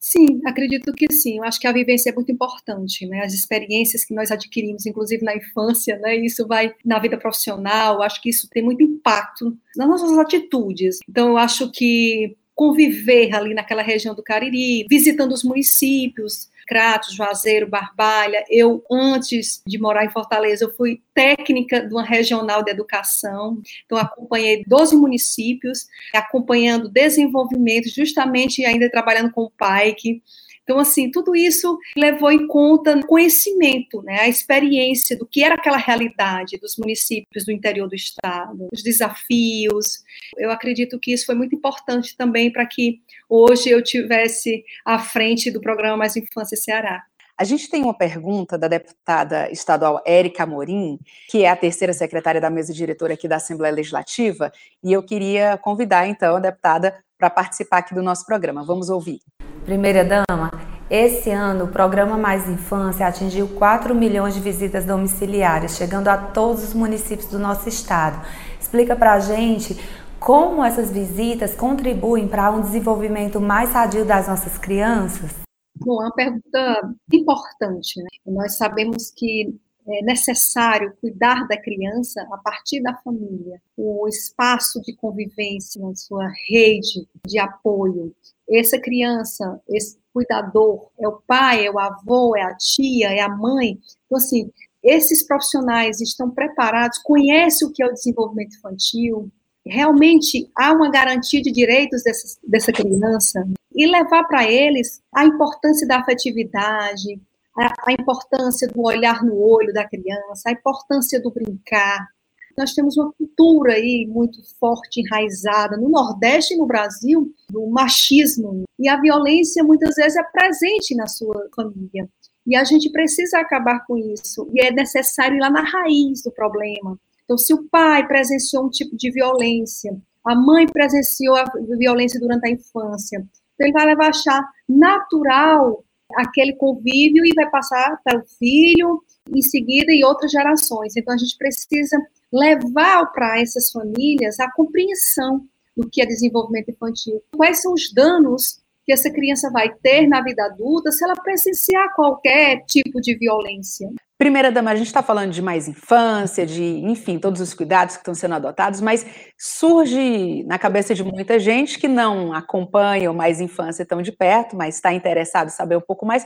Sim, 0.00 0.40
acredito 0.46 0.92
que 0.92 1.12
sim. 1.12 1.38
Eu 1.38 1.44
acho 1.44 1.58
que 1.58 1.66
a 1.66 1.72
vivência 1.72 2.10
é 2.10 2.14
muito 2.14 2.30
importante, 2.30 3.04
né? 3.06 3.24
As 3.24 3.34
experiências 3.34 4.04
que 4.04 4.14
nós 4.14 4.30
adquirimos, 4.30 4.86
inclusive 4.86 5.24
na 5.24 5.36
infância, 5.36 5.98
né? 5.98 6.16
Isso 6.16 6.46
vai 6.46 6.72
na 6.84 6.98
vida 7.00 7.18
profissional. 7.18 8.00
Acho 8.02 8.22
que 8.22 8.30
isso 8.30 8.48
tem 8.48 8.62
muito 8.62 8.82
impacto 8.82 9.56
nas 9.76 9.88
nossas 9.88 10.16
atitudes. 10.18 10.98
Então, 11.08 11.30
eu 11.30 11.38
acho 11.38 11.70
que 11.72 12.36
conviver 12.54 13.34
ali 13.34 13.54
naquela 13.54 13.82
região 13.82 14.14
do 14.14 14.22
Cariri, 14.22 14.84
visitando 14.88 15.32
os 15.32 15.44
municípios, 15.44 16.48
Cratos, 16.68 17.14
Juazeiro, 17.14 17.66
Barbalha. 17.66 18.44
Eu, 18.50 18.84
antes 18.90 19.62
de 19.66 19.78
morar 19.78 20.04
em 20.04 20.10
Fortaleza, 20.10 20.66
eu 20.66 20.74
fui 20.74 21.00
técnica 21.14 21.80
de 21.80 21.92
uma 21.92 22.04
regional 22.04 22.62
de 22.62 22.70
educação, 22.70 23.60
então 23.86 23.96
acompanhei 23.96 24.62
12 24.66 24.94
municípios, 24.94 25.86
acompanhando 26.14 26.90
desenvolvimento, 26.90 27.88
justamente 27.88 28.64
ainda 28.64 28.90
trabalhando 28.90 29.32
com 29.32 29.44
o 29.44 29.50
PAIC, 29.50 30.22
então, 30.68 30.78
assim, 30.78 31.10
tudo 31.10 31.34
isso 31.34 31.78
levou 31.96 32.30
em 32.30 32.46
conta 32.46 33.00
conhecimento, 33.06 34.02
né, 34.02 34.20
a 34.20 34.28
experiência 34.28 35.16
do 35.16 35.26
que 35.26 35.42
era 35.42 35.54
aquela 35.54 35.78
realidade 35.78 36.58
dos 36.58 36.76
municípios 36.76 37.46
do 37.46 37.52
interior 37.52 37.88
do 37.88 37.94
estado, 37.94 38.68
os 38.70 38.82
desafios. 38.82 40.02
Eu 40.36 40.50
acredito 40.50 40.98
que 41.00 41.14
isso 41.14 41.24
foi 41.24 41.34
muito 41.34 41.56
importante 41.56 42.14
também 42.14 42.52
para 42.52 42.66
que 42.66 43.00
hoje 43.30 43.70
eu 43.70 43.82
tivesse 43.82 44.62
à 44.84 44.98
frente 44.98 45.50
do 45.50 45.58
programa 45.58 45.96
Mais 45.96 46.16
Infância 46.16 46.54
Ceará. 46.54 47.02
A 47.38 47.44
gente 47.44 47.70
tem 47.70 47.82
uma 47.82 47.96
pergunta 47.96 48.58
da 48.58 48.68
deputada 48.68 49.50
estadual 49.50 50.02
Érica 50.04 50.42
Amorim, 50.42 50.98
que 51.30 51.44
é 51.44 51.48
a 51.48 51.56
terceira 51.56 51.94
secretária 51.94 52.42
da 52.42 52.50
mesa 52.50 52.74
diretora 52.74 53.14
aqui 53.14 53.26
da 53.26 53.36
Assembleia 53.36 53.74
Legislativa, 53.74 54.52
e 54.84 54.92
eu 54.92 55.02
queria 55.02 55.56
convidar, 55.56 56.06
então, 56.06 56.36
a 56.36 56.40
deputada 56.40 57.02
para 57.16 57.30
participar 57.30 57.78
aqui 57.78 57.94
do 57.94 58.02
nosso 58.02 58.26
programa. 58.26 58.62
Vamos 58.62 58.90
ouvir. 58.90 59.20
Primeira 59.68 60.02
dama, 60.02 60.50
esse 60.88 61.28
ano 61.28 61.66
o 61.66 61.68
programa 61.68 62.16
Mais 62.16 62.48
Infância 62.48 63.06
atingiu 63.06 63.46
4 63.48 63.94
milhões 63.94 64.32
de 64.32 64.40
visitas 64.40 64.86
domiciliares, 64.86 65.76
chegando 65.76 66.08
a 66.08 66.16
todos 66.16 66.64
os 66.64 66.72
municípios 66.72 67.28
do 67.28 67.38
nosso 67.38 67.68
estado. 67.68 68.26
Explica 68.58 68.96
para 68.96 69.12
a 69.12 69.20
gente 69.20 69.78
como 70.18 70.64
essas 70.64 70.90
visitas 70.90 71.54
contribuem 71.54 72.26
para 72.26 72.50
um 72.50 72.62
desenvolvimento 72.62 73.42
mais 73.42 73.68
sadio 73.68 74.06
das 74.06 74.26
nossas 74.26 74.56
crianças. 74.56 75.34
Bom, 75.76 76.02
é 76.02 76.06
uma 76.06 76.14
pergunta 76.14 76.94
importante. 77.12 78.02
Né? 78.02 78.08
Nós 78.26 78.56
sabemos 78.56 79.12
que 79.14 79.54
é 79.86 80.02
necessário 80.02 80.94
cuidar 80.98 81.46
da 81.46 81.60
criança 81.60 82.26
a 82.32 82.38
partir 82.38 82.82
da 82.82 82.94
família, 83.04 83.60
o 83.76 84.08
espaço 84.08 84.80
de 84.80 84.96
convivência, 84.96 85.86
a 85.86 85.94
sua 85.94 86.26
rede 86.48 87.06
de 87.26 87.38
apoio, 87.38 88.14
essa 88.50 88.78
criança, 88.78 89.60
esse 89.68 89.98
cuidador, 90.12 90.88
é 90.98 91.06
o 91.06 91.20
pai, 91.26 91.66
é 91.66 91.70
o 91.70 91.78
avô, 91.78 92.36
é 92.36 92.42
a 92.42 92.56
tia, 92.56 93.08
é 93.08 93.20
a 93.20 93.28
mãe. 93.28 93.78
Então, 94.06 94.18
assim, 94.18 94.50
esses 94.82 95.26
profissionais 95.26 96.00
estão 96.00 96.30
preparados, 96.30 96.98
conhecem 96.98 97.68
o 97.68 97.72
que 97.72 97.82
é 97.82 97.86
o 97.86 97.92
desenvolvimento 97.92 98.56
infantil, 98.56 99.30
realmente 99.66 100.50
há 100.56 100.72
uma 100.72 100.90
garantia 100.90 101.42
de 101.42 101.52
direitos 101.52 102.02
dessa, 102.02 102.38
dessa 102.46 102.72
criança, 102.72 103.46
e 103.74 103.86
levar 103.86 104.24
para 104.24 104.50
eles 104.50 105.02
a 105.14 105.24
importância 105.24 105.86
da 105.86 106.00
afetividade, 106.00 107.20
a, 107.56 107.72
a 107.86 107.92
importância 107.92 108.66
do 108.68 108.82
olhar 108.82 109.22
no 109.24 109.36
olho 109.38 109.72
da 109.72 109.86
criança, 109.86 110.48
a 110.48 110.52
importância 110.52 111.20
do 111.20 111.30
brincar, 111.30 112.08
nós 112.58 112.74
temos 112.74 112.96
uma 112.96 113.12
cultura 113.12 113.74
aí 113.74 114.06
muito 114.08 114.38
forte, 114.58 115.00
enraizada 115.00 115.76
no 115.76 115.88
Nordeste 115.88 116.54
e 116.54 116.56
no 116.56 116.66
Brasil 116.66 117.32
do 117.48 117.66
machismo. 117.68 118.64
E 118.78 118.88
a 118.88 119.00
violência 119.00 119.62
muitas 119.62 119.94
vezes 119.94 120.16
é 120.16 120.22
presente 120.24 120.94
na 120.94 121.06
sua 121.06 121.48
família. 121.54 122.08
E 122.46 122.56
a 122.56 122.64
gente 122.64 122.90
precisa 122.90 123.38
acabar 123.38 123.86
com 123.86 123.96
isso. 123.96 124.48
E 124.52 124.60
é 124.60 124.72
necessário 124.72 125.36
ir 125.36 125.40
lá 125.40 125.50
na 125.50 125.62
raiz 125.62 126.22
do 126.22 126.32
problema. 126.32 126.98
Então, 127.24 127.38
se 127.38 127.54
o 127.54 127.68
pai 127.70 128.06
presenciou 128.06 128.66
um 128.66 128.70
tipo 128.70 128.96
de 128.96 129.10
violência, 129.10 129.96
a 130.24 130.34
mãe 130.34 130.66
presenciou 130.66 131.36
a 131.36 131.44
violência 131.78 132.18
durante 132.18 132.48
a 132.48 132.50
infância. 132.50 133.18
Então, 133.18 133.66
ele 133.66 133.72
vai 133.72 133.86
levar 133.86 134.06
a 134.06 134.08
achar 134.08 134.48
natural 134.68 135.84
aquele 136.16 136.54
convívio 136.54 137.24
e 137.24 137.34
vai 137.34 137.48
passar 137.50 138.00
para 138.02 138.18
o 138.18 138.26
filho, 138.38 139.02
em 139.34 139.42
seguida, 139.42 139.92
em 139.92 140.04
outras 140.04 140.30
gerações. 140.30 140.96
Então, 140.96 141.14
a 141.14 141.18
gente 141.18 141.36
precisa 141.36 141.96
levar 142.32 143.06
para 143.12 143.40
essas 143.40 143.70
famílias 143.70 144.38
a 144.40 144.50
compreensão 144.52 145.44
do 145.76 145.88
que 145.88 146.02
é 146.02 146.06
desenvolvimento 146.06 146.70
infantil. 146.70 147.22
Quais 147.36 147.62
são 147.62 147.72
os 147.72 147.92
danos 147.92 148.60
que 148.88 148.92
essa 148.94 149.10
criança 149.10 149.50
vai 149.50 149.68
ter 149.82 150.06
na 150.06 150.22
vida 150.22 150.42
adulta 150.46 150.90
se 150.90 151.04
ela 151.04 151.14
presenciar 151.14 151.94
qualquer 151.94 152.64
tipo 152.64 153.02
de 153.02 153.14
violência. 153.18 153.86
Primeira 154.16 154.50
dama, 154.50 154.70
a 154.70 154.74
gente 154.74 154.86
está 154.86 155.02
falando 155.02 155.30
de 155.30 155.42
mais 155.42 155.68
infância, 155.68 156.46
de, 156.46 156.62
enfim, 156.62 157.18
todos 157.18 157.42
os 157.42 157.52
cuidados 157.52 157.96
que 157.96 158.00
estão 158.00 158.14
sendo 158.14 158.36
adotados, 158.36 158.80
mas 158.80 159.04
surge 159.38 160.42
na 160.44 160.58
cabeça 160.58 160.94
de 160.94 161.04
muita 161.04 161.38
gente 161.38 161.78
que 161.78 161.86
não 161.86 162.32
acompanha 162.32 163.10
o 163.10 163.14
mais 163.14 163.42
infância 163.42 163.84
tão 163.84 164.00
de 164.00 164.10
perto, 164.10 164.56
mas 164.56 164.76
está 164.76 164.90
interessado 164.94 165.48
em 165.48 165.52
saber 165.52 165.76
um 165.76 165.82
pouco 165.82 166.06
mais. 166.06 166.24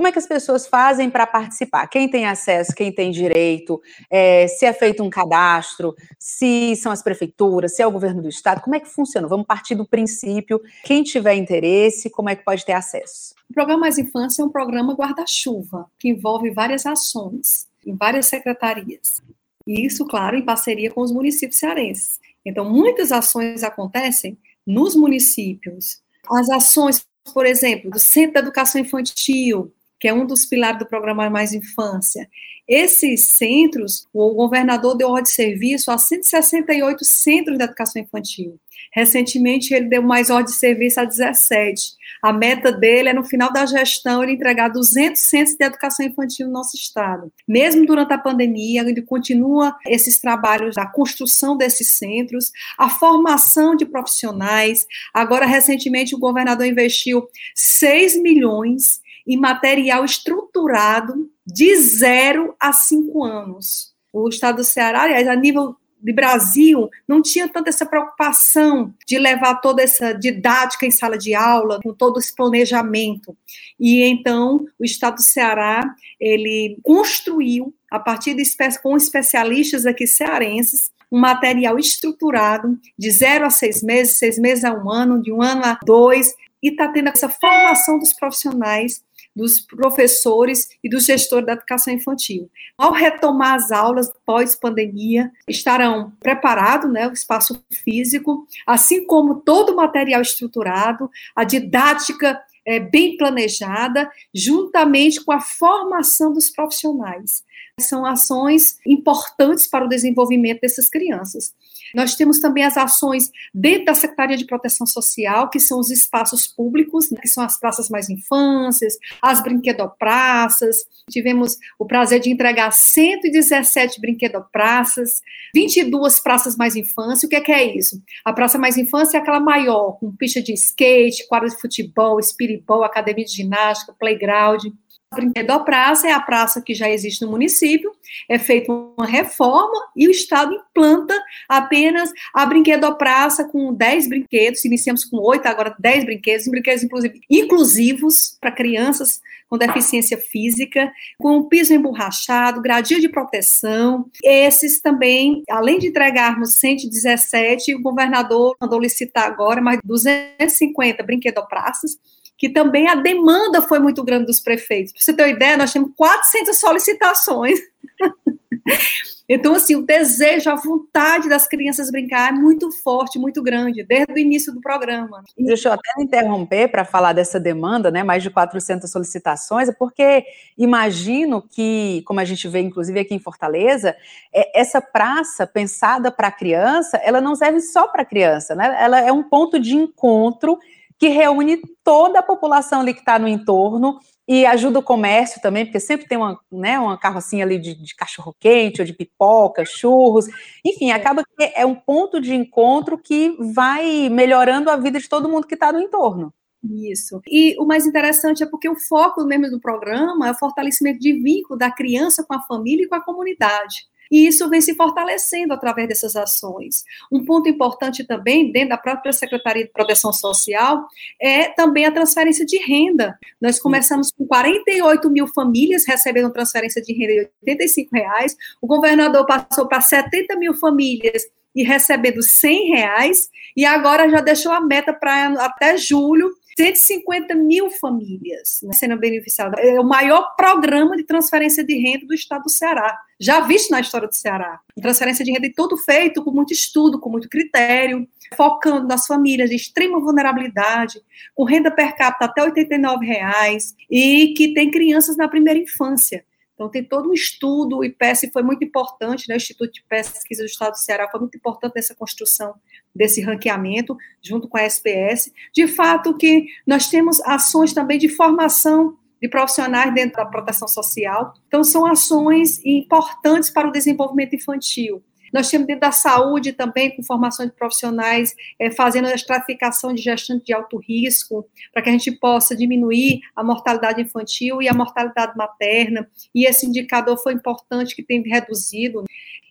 Como 0.00 0.08
é 0.08 0.12
que 0.12 0.18
as 0.18 0.26
pessoas 0.26 0.66
fazem 0.66 1.10
para 1.10 1.26
participar? 1.26 1.86
Quem 1.86 2.08
tem 2.08 2.24
acesso, 2.24 2.74
quem 2.74 2.90
tem 2.90 3.10
direito, 3.10 3.82
é, 4.08 4.48
se 4.48 4.64
é 4.64 4.72
feito 4.72 5.02
um 5.02 5.10
cadastro, 5.10 5.94
se 6.18 6.74
são 6.76 6.90
as 6.90 7.02
prefeituras, 7.02 7.76
se 7.76 7.82
é 7.82 7.86
o 7.86 7.90
governo 7.90 8.22
do 8.22 8.28
estado, 8.30 8.62
como 8.62 8.74
é 8.74 8.80
que 8.80 8.88
funciona? 8.88 9.28
Vamos 9.28 9.44
partir 9.44 9.74
do 9.74 9.86
princípio, 9.86 10.58
quem 10.84 11.02
tiver 11.02 11.34
interesse, 11.34 12.08
como 12.08 12.30
é 12.30 12.34
que 12.34 12.42
pode 12.42 12.64
ter 12.64 12.72
acesso? 12.72 13.34
O 13.50 13.52
Programa 13.52 13.80
Mais 13.82 13.98
Infância 13.98 14.40
é 14.40 14.44
um 14.46 14.48
programa 14.48 14.94
guarda-chuva, 14.94 15.84
que 15.98 16.08
envolve 16.08 16.48
várias 16.48 16.86
ações 16.86 17.68
em 17.86 17.94
várias 17.94 18.24
secretarias. 18.24 19.20
E 19.66 19.84
isso, 19.84 20.06
claro, 20.06 20.34
em 20.34 20.42
parceria 20.42 20.90
com 20.90 21.02
os 21.02 21.12
municípios 21.12 21.58
cearenses. 21.58 22.18
Então, 22.42 22.64
muitas 22.64 23.12
ações 23.12 23.62
acontecem 23.62 24.38
nos 24.66 24.96
municípios. 24.96 26.00
As 26.26 26.48
ações, 26.48 27.04
por 27.34 27.44
exemplo, 27.44 27.90
do 27.90 27.98
Centro 27.98 28.32
da 28.32 28.40
Educação 28.40 28.80
Infantil, 28.80 29.70
que 30.00 30.08
é 30.08 30.14
um 30.14 30.26
dos 30.26 30.46
pilares 30.46 30.78
do 30.78 30.86
programa 30.86 31.28
Mais 31.28 31.52
Infância. 31.52 32.28
Esses 32.66 33.24
centros, 33.24 34.06
o 34.12 34.32
governador 34.32 34.96
deu 34.96 35.08
ordem 35.08 35.24
de 35.24 35.30
serviço 35.30 35.90
a 35.90 35.98
168 35.98 37.04
centros 37.04 37.58
de 37.58 37.64
educação 37.64 38.00
infantil. 38.00 38.58
Recentemente, 38.92 39.74
ele 39.74 39.88
deu 39.88 40.02
mais 40.02 40.30
ordem 40.30 40.46
de 40.46 40.58
serviço 40.58 41.00
a 41.00 41.04
17. 41.04 42.00
A 42.22 42.32
meta 42.32 42.70
dele 42.70 43.08
é, 43.08 43.12
no 43.12 43.24
final 43.24 43.52
da 43.52 43.64
gestão, 43.66 44.22
ele 44.22 44.32
entregar 44.32 44.68
200 44.68 45.20
centros 45.20 45.56
de 45.56 45.64
educação 45.64 46.04
infantil 46.04 46.46
no 46.46 46.52
nosso 46.52 46.76
estado. 46.76 47.32
Mesmo 47.46 47.86
durante 47.86 48.12
a 48.12 48.18
pandemia, 48.18 48.82
ele 48.82 49.02
continua 49.02 49.76
esses 49.86 50.18
trabalhos 50.18 50.74
da 50.74 50.86
construção 50.86 51.56
desses 51.56 51.88
centros, 51.88 52.52
a 52.78 52.88
formação 52.88 53.74
de 53.74 53.86
profissionais. 53.86 54.86
Agora, 55.14 55.46
recentemente, 55.46 56.14
o 56.14 56.18
governador 56.18 56.66
investiu 56.66 57.26
6 57.54 58.20
milhões 58.20 59.00
em 59.26 59.36
material 59.36 60.04
estruturado 60.04 61.30
de 61.46 61.76
zero 61.76 62.54
a 62.60 62.72
cinco 62.72 63.24
anos. 63.24 63.92
O 64.12 64.28
estado 64.28 64.56
do 64.56 64.64
Ceará, 64.64 65.02
aliás, 65.02 65.28
a 65.28 65.36
nível 65.36 65.76
de 66.02 66.12
Brasil, 66.12 66.88
não 67.06 67.20
tinha 67.20 67.46
tanta 67.48 67.68
essa 67.68 67.84
preocupação 67.84 68.94
de 69.06 69.18
levar 69.18 69.56
toda 69.56 69.82
essa 69.82 70.12
didática 70.12 70.86
em 70.86 70.90
sala 70.90 71.18
de 71.18 71.34
aula, 71.34 71.78
com 71.82 71.92
todo 71.92 72.18
esse 72.18 72.34
planejamento. 72.34 73.36
E 73.78 74.02
então, 74.02 74.66
o 74.78 74.84
estado 74.84 75.16
do 75.16 75.22
Ceará, 75.22 75.94
ele 76.18 76.78
construiu, 76.82 77.74
a 77.90 77.98
partir 77.98 78.34
de 78.34 78.42
com 78.82 78.96
especialistas 78.96 79.84
aqui 79.84 80.06
cearenses, 80.06 80.90
um 81.12 81.18
material 81.18 81.78
estruturado 81.78 82.78
de 82.96 83.10
zero 83.10 83.44
a 83.44 83.50
seis 83.50 83.82
meses, 83.82 84.16
seis 84.16 84.38
meses 84.38 84.64
a 84.64 84.72
um 84.72 84.90
ano, 84.90 85.20
de 85.20 85.32
um 85.32 85.42
ano 85.42 85.64
a 85.64 85.78
dois, 85.84 86.34
e 86.62 86.68
está 86.68 86.88
tendo 86.88 87.08
essa 87.08 87.28
formação 87.28 87.98
dos 87.98 88.12
profissionais 88.12 89.02
dos 89.34 89.60
professores 89.60 90.68
e 90.82 90.88
do 90.88 90.98
gestor 90.98 91.44
da 91.44 91.52
educação 91.52 91.92
infantil. 91.92 92.50
Ao 92.76 92.92
retomar 92.92 93.54
as 93.54 93.70
aulas 93.70 94.12
pós-pandemia, 94.26 95.30
estarão 95.48 96.12
preparados 96.20 96.90
né, 96.90 97.08
o 97.08 97.12
espaço 97.12 97.62
físico, 97.70 98.46
assim 98.66 99.06
como 99.06 99.36
todo 99.36 99.72
o 99.72 99.76
material 99.76 100.20
estruturado, 100.20 101.10
a 101.34 101.44
didática 101.44 102.40
é, 102.66 102.78
bem 102.78 103.16
planejada, 103.16 104.10
juntamente 104.34 105.24
com 105.24 105.32
a 105.32 105.40
formação 105.40 106.32
dos 106.32 106.50
profissionais. 106.50 107.42
São 107.80 108.04
ações 108.04 108.78
importantes 108.86 109.66
para 109.66 109.84
o 109.84 109.88
desenvolvimento 109.88 110.60
dessas 110.60 110.88
crianças. 110.88 111.54
Nós 111.94 112.14
temos 112.14 112.38
também 112.38 112.64
as 112.64 112.76
ações 112.76 113.30
dentro 113.52 113.86
da 113.86 113.94
Secretaria 113.94 114.36
de 114.36 114.46
Proteção 114.46 114.86
Social, 114.86 115.50
que 115.50 115.58
são 115.58 115.80
os 115.80 115.90
espaços 115.90 116.46
públicos, 116.46 117.10
né, 117.10 117.18
que 117.20 117.28
são 117.28 117.42
as 117.42 117.58
praças 117.58 117.88
mais 117.88 118.08
infâncias, 118.08 118.96
as 119.20 119.42
brinquedopraças. 119.42 120.84
Tivemos 121.10 121.56
o 121.78 121.84
prazer 121.84 122.20
de 122.20 122.30
entregar 122.30 122.70
117 122.70 124.00
brinquedopraças, 124.00 125.20
22 125.54 126.20
praças 126.20 126.56
mais 126.56 126.76
infância. 126.76 127.26
O 127.26 127.30
que 127.30 127.36
é, 127.36 127.40
que 127.40 127.52
é 127.52 127.76
isso? 127.76 128.00
A 128.24 128.32
praça 128.32 128.58
mais 128.58 128.76
infância 128.76 129.18
é 129.18 129.20
aquela 129.20 129.40
maior, 129.40 129.98
com 129.98 130.14
pista 130.14 130.40
de 130.40 130.52
skate, 130.52 131.26
quadra 131.28 131.48
de 131.48 131.60
futebol, 131.60 132.20
espiribol, 132.20 132.84
academia 132.84 133.24
de 133.24 133.32
ginástica, 133.32 133.94
playground. 133.98 134.64
Brinquedo 135.12 135.64
Praça 135.64 136.06
é 136.06 136.12
a 136.12 136.20
praça 136.20 136.62
que 136.62 136.72
já 136.72 136.88
existe 136.88 137.24
no 137.24 137.32
município, 137.32 137.90
é 138.28 138.38
feita 138.38 138.72
uma 138.72 139.06
reforma 139.06 139.90
e 139.96 140.06
o 140.06 140.10
Estado 140.10 140.54
implanta 140.54 141.20
apenas 141.48 142.12
a 142.32 142.46
Brinquedo 142.46 142.94
Praça 142.94 143.42
com 143.42 143.74
10 143.74 144.08
brinquedos, 144.08 144.64
iniciamos 144.64 145.04
com 145.04 145.16
8, 145.16 145.46
agora 145.46 145.74
10 145.76 146.04
brinquedos, 146.04 146.46
brinquedos 146.46 146.84
inclusive, 146.84 147.20
inclusivos 147.28 148.36
para 148.40 148.52
crianças 148.52 149.20
com 149.48 149.58
deficiência 149.58 150.16
física, 150.16 150.92
com 151.18 151.42
piso 151.48 151.74
emborrachado, 151.74 152.62
gradil 152.62 153.00
de 153.00 153.08
proteção. 153.08 154.08
Esses 154.22 154.80
também, 154.80 155.42
além 155.50 155.80
de 155.80 155.88
entregarmos 155.88 156.54
117, 156.54 157.74
o 157.74 157.82
governador 157.82 158.56
mandou 158.60 158.78
licitar 158.78 159.24
agora 159.24 159.60
mais 159.60 159.80
250 159.84 161.02
brinquedopraças, 161.02 161.98
que 162.40 162.48
também 162.48 162.88
a 162.88 162.94
demanda 162.94 163.60
foi 163.60 163.78
muito 163.78 164.02
grande 164.02 164.24
dos 164.24 164.40
prefeitos. 164.40 164.94
Para 164.94 165.02
você 165.02 165.12
ter 165.12 165.24
uma 165.24 165.28
ideia, 165.28 165.58
nós 165.58 165.74
temos 165.74 165.90
400 165.94 166.58
solicitações. 166.58 167.60
Então, 169.32 169.54
assim, 169.54 169.76
o 169.76 169.82
desejo, 169.82 170.50
a 170.50 170.56
vontade 170.56 171.28
das 171.28 171.46
crianças 171.46 171.88
brincar 171.88 172.30
é 172.30 172.32
muito 172.32 172.72
forte, 172.82 173.16
muito 173.16 173.40
grande, 173.40 173.84
desde 173.84 174.12
o 174.12 174.18
início 174.18 174.52
do 174.52 174.60
programa. 174.60 175.22
Deixa 175.38 175.68
eu 175.68 175.72
até 175.72 176.02
interromper 176.02 176.66
para 176.66 176.84
falar 176.84 177.12
dessa 177.12 177.38
demanda, 177.38 177.92
né, 177.92 178.02
mais 178.02 178.24
de 178.24 178.30
400 178.30 178.90
solicitações, 178.90 179.68
é 179.68 179.72
porque 179.72 180.24
imagino 180.58 181.40
que, 181.48 182.02
como 182.06 182.18
a 182.18 182.24
gente 182.24 182.48
vê, 182.48 182.58
inclusive, 182.58 182.98
aqui 182.98 183.14
em 183.14 183.20
Fortaleza, 183.20 183.94
é, 184.34 184.60
essa 184.60 184.80
praça 184.80 185.46
pensada 185.46 186.10
para 186.10 186.32
criança, 186.32 186.96
ela 186.96 187.20
não 187.20 187.36
serve 187.36 187.60
só 187.60 187.86
para 187.86 188.04
criança, 188.04 188.56
né, 188.56 188.76
ela 188.80 188.98
é 188.98 189.12
um 189.12 189.22
ponto 189.22 189.60
de 189.60 189.76
encontro 189.76 190.58
que 191.00 191.08
reúne 191.08 191.62
toda 191.82 192.18
a 192.18 192.22
população 192.22 192.82
ali 192.82 192.92
que 192.92 193.00
está 193.00 193.18
no 193.18 193.26
entorno 193.26 193.98
e 194.28 194.44
ajuda 194.44 194.80
o 194.80 194.82
comércio 194.82 195.40
também, 195.40 195.64
porque 195.64 195.80
sempre 195.80 196.06
tem 196.06 196.18
uma, 196.18 196.38
né, 196.52 196.78
uma 196.78 196.98
carrocinha 196.98 197.42
ali 197.42 197.58
de, 197.58 197.74
de 197.74 197.96
cachorro-quente 197.96 198.82
ou 198.82 198.86
de 198.86 198.92
pipoca, 198.92 199.64
churros, 199.64 200.26
enfim, 200.62 200.90
acaba 200.90 201.24
que 201.24 201.52
é 201.56 201.64
um 201.64 201.74
ponto 201.74 202.20
de 202.20 202.34
encontro 202.34 202.98
que 202.98 203.34
vai 203.54 204.10
melhorando 204.10 204.68
a 204.68 204.76
vida 204.76 205.00
de 205.00 205.08
todo 205.08 205.28
mundo 205.28 205.46
que 205.46 205.54
está 205.54 205.72
no 205.72 205.80
entorno. 205.80 206.32
Isso. 206.62 207.22
E 207.26 207.56
o 207.58 207.64
mais 207.64 207.86
interessante 207.86 208.42
é 208.42 208.46
porque 208.46 208.68
o 208.68 208.78
foco 208.78 209.24
mesmo 209.24 209.48
do 209.50 209.58
programa 209.58 210.28
é 210.28 210.32
o 210.32 210.38
fortalecimento 210.38 211.00
de 211.00 211.14
vínculo 211.14 211.58
da 211.58 211.70
criança 211.70 212.22
com 212.22 212.34
a 212.34 212.42
família 212.42 212.84
e 212.84 212.88
com 212.88 212.96
a 212.96 213.02
comunidade. 213.02 213.86
E 214.10 214.26
isso 214.26 214.48
vem 214.48 214.60
se 214.60 214.74
fortalecendo 214.74 215.52
através 215.52 215.88
dessas 215.88 216.16
ações. 216.16 216.84
Um 217.12 217.24
ponto 217.24 217.48
importante 217.48 218.04
também, 218.04 218.50
dentro 218.50 218.70
da 218.70 218.78
própria 218.78 219.12
Secretaria 219.12 219.64
de 219.64 219.70
Proteção 219.70 220.12
Social, 220.12 220.86
é 221.20 221.48
também 221.48 221.84
a 221.86 221.92
transferência 221.92 222.44
de 222.44 222.58
renda. 222.58 223.18
Nós 223.40 223.58
começamos 223.58 224.10
com 224.10 224.26
48 224.26 225.08
mil 225.10 225.26
famílias 225.26 225.86
recebendo 225.86 226.32
transferência 226.32 226.82
de 226.82 226.92
renda 226.92 227.12
de 227.12 227.30
85 227.42 227.90
reais, 227.94 228.36
o 228.60 228.66
governador 228.66 229.26
passou 229.26 229.68
para 229.68 229.80
70 229.80 230.36
mil 230.36 230.54
famílias 230.54 231.24
e 231.54 231.62
recebendo 231.62 232.22
100 232.22 232.70
reais, 232.70 233.28
e 233.56 233.64
agora 233.64 234.08
já 234.08 234.20
deixou 234.20 234.52
a 234.52 234.60
meta 234.60 234.92
para 234.92 235.28
até 235.44 235.76
julho 235.76 236.30
150 236.60 237.34
mil 237.34 237.70
famílias 237.70 238.60
né, 238.62 238.72
sendo 238.74 238.98
beneficiadas. 238.98 239.58
É 239.64 239.80
o 239.80 239.84
maior 239.84 240.34
programa 240.36 240.94
de 240.94 241.04
transferência 241.04 241.64
de 241.64 241.74
renda 241.74 242.06
do 242.06 242.12
estado 242.12 242.42
do 242.42 242.50
Ceará, 242.50 242.98
já 243.18 243.40
visto 243.40 243.70
na 243.70 243.80
história 243.80 244.06
do 244.06 244.14
Ceará. 244.14 244.60
Transferência 244.80 245.24
de 245.24 245.32
renda 245.32 245.46
e 245.46 245.54
todo 245.54 245.78
feito 245.78 246.22
com 246.22 246.30
muito 246.30 246.52
estudo, 246.52 247.00
com 247.00 247.08
muito 247.08 247.30
critério, 247.30 248.06
focando 248.36 248.86
nas 248.86 249.06
famílias 249.06 249.48
de 249.48 249.56
extrema 249.56 249.98
vulnerabilidade, 250.00 251.00
com 251.34 251.44
renda 251.44 251.70
per 251.70 251.96
capita 251.96 252.26
até 252.26 252.42
89 252.42 253.06
reais, 253.06 253.74
e 253.90 254.34
que 254.36 254.52
tem 254.52 254.70
crianças 254.70 255.16
na 255.16 255.28
primeira 255.28 255.58
infância. 255.58 256.24
Então, 256.54 256.68
tem 256.68 256.84
todo 256.84 257.08
um 257.08 257.14
estudo, 257.14 257.78
o 257.78 257.84
IPES 257.84 258.28
foi 258.34 258.42
muito 258.42 258.62
importante, 258.62 259.26
né? 259.30 259.34
o 259.34 259.38
Instituto 259.38 259.72
de 259.72 259.82
Pesquisa 259.88 260.42
do 260.42 260.46
Estado 260.46 260.72
do 260.72 260.78
Ceará 260.78 261.08
foi 261.10 261.18
muito 261.20 261.34
importante 261.38 261.72
nessa 261.74 261.94
construção 261.94 262.54
desse 262.94 263.20
ranqueamento, 263.20 263.96
junto 264.22 264.48
com 264.48 264.56
a 264.56 264.62
SPS. 264.62 265.32
De 265.52 265.66
fato, 265.66 266.16
que 266.16 266.46
nós 266.66 266.88
temos 266.88 267.20
ações 267.20 267.72
também 267.72 267.98
de 267.98 268.08
formação 268.08 268.96
de 269.20 269.28
profissionais 269.28 269.92
dentro 269.94 270.16
da 270.16 270.26
proteção 270.26 270.66
social. 270.66 271.34
Então, 271.46 271.62
são 271.62 271.84
ações 271.86 272.64
importantes 272.64 273.50
para 273.50 273.68
o 273.68 273.72
desenvolvimento 273.72 274.34
infantil. 274.34 275.02
Nós 275.32 275.48
temos 275.48 275.66
dentro 275.66 275.82
da 275.82 275.92
saúde 275.92 276.52
também, 276.52 276.94
com 276.94 277.02
formação 277.02 277.46
de 277.46 277.52
profissionais, 277.52 278.34
é, 278.58 278.70
fazendo 278.70 279.06
a 279.06 279.14
estratificação 279.14 279.94
de 279.94 280.02
gestantes 280.02 280.44
de 280.44 280.52
alto 280.52 280.76
risco, 280.78 281.46
para 281.72 281.82
que 281.82 281.88
a 281.88 281.92
gente 281.92 282.10
possa 282.12 282.56
diminuir 282.56 283.20
a 283.36 283.44
mortalidade 283.44 284.02
infantil 284.02 284.60
e 284.60 284.68
a 284.68 284.74
mortalidade 284.74 285.36
materna. 285.36 286.08
E 286.34 286.46
esse 286.46 286.66
indicador 286.66 287.16
foi 287.16 287.32
importante, 287.32 287.94
que 287.94 288.02
tem 288.02 288.22
reduzido. 288.22 289.04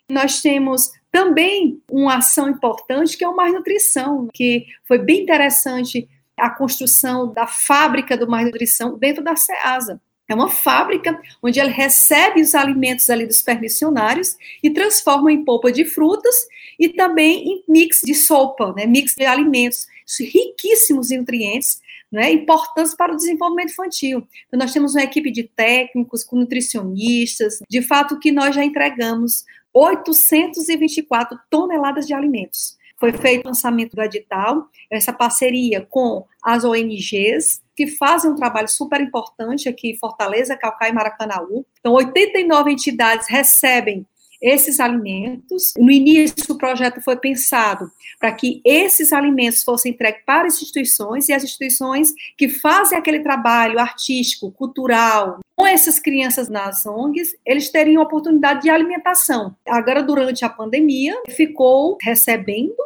Nós 0.09 0.41
temos 0.41 0.91
também 1.11 1.81
uma 1.89 2.17
ação 2.17 2.49
importante, 2.49 3.17
que 3.17 3.23
é 3.23 3.27
o 3.27 3.35
Mais 3.35 3.53
Nutrição, 3.53 4.27
que 4.33 4.65
foi 4.85 4.97
bem 4.97 5.21
interessante 5.21 6.07
a 6.37 6.49
construção 6.49 7.31
da 7.31 7.45
fábrica 7.45 8.17
do 8.17 8.27
Mais 8.27 8.45
Nutrição 8.45 8.97
dentro 8.97 9.23
da 9.23 9.35
SEASA. 9.35 10.01
É 10.27 10.35
uma 10.35 10.49
fábrica 10.49 11.19
onde 11.41 11.59
ele 11.59 11.71
recebe 11.71 12.41
os 12.41 12.53
alimentos 12.53 13.09
ali 13.09 13.25
dos 13.25 13.41
permissionários 13.41 14.37
e 14.61 14.69
transforma 14.69 15.31
em 15.31 15.43
polpa 15.43 15.71
de 15.71 15.85
frutas 15.85 16.35
e 16.79 16.89
também 16.89 17.47
em 17.47 17.63
mix 17.67 18.01
de 18.03 18.13
sopa, 18.13 18.71
né, 18.73 18.85
mix 18.85 19.15
de 19.15 19.25
alimentos 19.25 19.87
riquíssimos 20.19 21.09
em 21.09 21.17
nutrientes, 21.17 21.81
né, 22.11 22.31
importantes 22.31 22.95
para 22.95 23.13
o 23.13 23.15
desenvolvimento 23.15 23.71
infantil. 23.71 24.27
Então, 24.47 24.59
nós 24.59 24.71
temos 24.71 24.93
uma 24.93 25.03
equipe 25.03 25.31
de 25.31 25.43
técnicos, 25.43 26.23
com 26.23 26.37
nutricionistas, 26.37 27.59
de 27.67 27.81
fato 27.81 28.19
que 28.19 28.31
nós 28.31 28.53
já 28.53 28.63
entregamos 28.63 29.45
824 29.73 31.37
toneladas 31.49 32.05
de 32.05 32.13
alimentos 32.13 32.79
foi 32.99 33.13
feito 33.13 33.45
o 33.45 33.47
lançamento 33.47 33.95
do 33.95 34.01
edital, 34.01 34.67
essa 34.91 35.13
parceria 35.13 35.85
com 35.89 36.25
as 36.43 36.65
ONGs, 36.65 37.61
que 37.75 37.87
fazem 37.87 38.29
um 38.29 38.35
trabalho 38.35 38.67
super 38.67 38.99
importante 38.99 39.69
aqui 39.69 39.91
em 39.91 39.97
Fortaleza, 39.97 40.57
Calcaia 40.57 40.89
e 40.89 40.93
Maracanaú. 40.93 41.65
Então, 41.79 41.93
89 41.93 42.71
entidades 42.71 43.27
recebem 43.29 44.05
esses 44.41 44.79
alimentos. 44.79 45.73
No 45.77 45.91
início, 45.91 46.53
o 46.53 46.57
projeto 46.57 47.01
foi 47.01 47.17
pensado 47.17 47.91
para 48.19 48.31
que 48.31 48.61
esses 48.65 49.11
alimentos 49.13 49.63
fossem 49.63 49.91
entregues 49.91 50.23
para 50.25 50.47
as 50.47 50.55
instituições 50.55 51.29
e 51.29 51.33
as 51.33 51.43
instituições 51.43 52.13
que 52.37 52.49
fazem 52.49 52.97
aquele 52.97 53.19
trabalho 53.19 53.79
artístico, 53.79 54.51
cultural, 54.51 55.39
com 55.59 55.67
essas 55.67 55.99
crianças 55.99 56.47
nas 56.47 56.85
ONGs, 56.85 57.35
eles 57.45 57.69
teriam 57.69 58.01
oportunidade 58.01 58.61
de 58.61 58.69
alimentação. 58.69 59.53
Agora, 59.67 60.01
durante 60.01 60.45
a 60.45 60.49
pandemia, 60.49 61.21
ficou 61.27 61.97
recebendo 62.01 62.77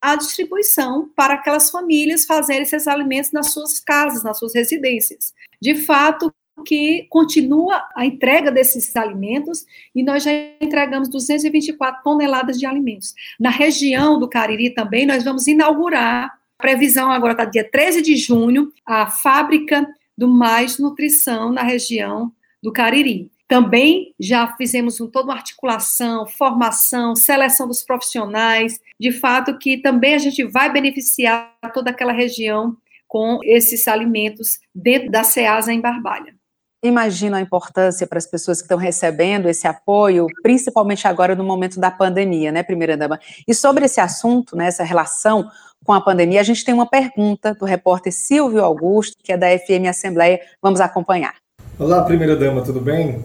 a 0.00 0.16
distribuição 0.16 1.08
para 1.14 1.34
aquelas 1.34 1.70
famílias 1.70 2.24
fazerem 2.24 2.62
esses 2.62 2.88
alimentos 2.88 3.30
nas 3.30 3.52
suas 3.52 3.78
casas, 3.78 4.24
nas 4.24 4.36
suas 4.36 4.52
residências. 4.52 5.32
De 5.60 5.76
fato, 5.76 6.32
que 6.64 7.06
continua 7.08 7.86
a 7.94 8.06
entrega 8.06 8.50
desses 8.50 8.94
alimentos 8.96 9.66
e 9.94 10.02
nós 10.02 10.22
já 10.22 10.30
entregamos 10.60 11.08
224 11.08 12.02
toneladas 12.02 12.58
de 12.58 12.66
alimentos. 12.66 13.14
Na 13.38 13.50
região 13.50 14.18
do 14.18 14.28
Cariri 14.28 14.70
também 14.70 15.06
nós 15.06 15.24
vamos 15.24 15.46
inaugurar, 15.46 16.26
a 16.58 16.62
previsão 16.62 17.10
agora 17.10 17.32
está 17.32 17.44
dia 17.44 17.68
13 17.68 18.02
de 18.02 18.16
junho, 18.16 18.72
a 18.86 19.06
fábrica 19.06 19.86
do 20.16 20.28
Mais 20.28 20.78
Nutrição 20.78 21.50
na 21.50 21.62
região 21.62 22.32
do 22.62 22.72
Cariri. 22.72 23.30
Também 23.48 24.14
já 24.18 24.56
fizemos 24.56 25.00
um, 25.00 25.08
toda 25.08 25.28
uma 25.28 25.34
articulação, 25.34 26.26
formação, 26.26 27.14
seleção 27.14 27.66
dos 27.66 27.82
profissionais, 27.82 28.80
de 28.98 29.12
fato 29.12 29.58
que 29.58 29.76
também 29.76 30.14
a 30.14 30.18
gente 30.18 30.44
vai 30.44 30.72
beneficiar 30.72 31.54
toda 31.74 31.90
aquela 31.90 32.12
região 32.12 32.76
com 33.06 33.40
esses 33.42 33.86
alimentos 33.88 34.58
dentro 34.74 35.10
da 35.10 35.22
SEASA 35.22 35.70
em 35.72 35.80
Barbalha. 35.80 36.34
Imagino 36.84 37.36
a 37.36 37.40
importância 37.40 38.08
para 38.08 38.18
as 38.18 38.26
pessoas 38.26 38.58
que 38.58 38.64
estão 38.64 38.76
recebendo 38.76 39.48
esse 39.48 39.68
apoio, 39.68 40.26
principalmente 40.42 41.06
agora 41.06 41.36
no 41.36 41.44
momento 41.44 41.78
da 41.78 41.92
pandemia, 41.92 42.50
né, 42.50 42.64
primeira 42.64 42.96
dama? 42.96 43.20
E 43.46 43.54
sobre 43.54 43.84
esse 43.84 44.00
assunto, 44.00 44.56
né, 44.56 44.66
essa 44.66 44.82
relação 44.82 45.48
com 45.84 45.92
a 45.92 46.00
pandemia, 46.00 46.40
a 46.40 46.42
gente 46.42 46.64
tem 46.64 46.74
uma 46.74 46.86
pergunta 46.86 47.54
do 47.54 47.64
repórter 47.64 48.12
Silvio 48.12 48.64
Augusto, 48.64 49.16
que 49.22 49.32
é 49.32 49.36
da 49.36 49.46
FM 49.46 49.86
Assembleia. 49.88 50.40
Vamos 50.60 50.80
acompanhar. 50.80 51.36
Olá, 51.78 52.02
primeira 52.02 52.34
dama, 52.34 52.62
tudo 52.62 52.80
bem? 52.80 53.24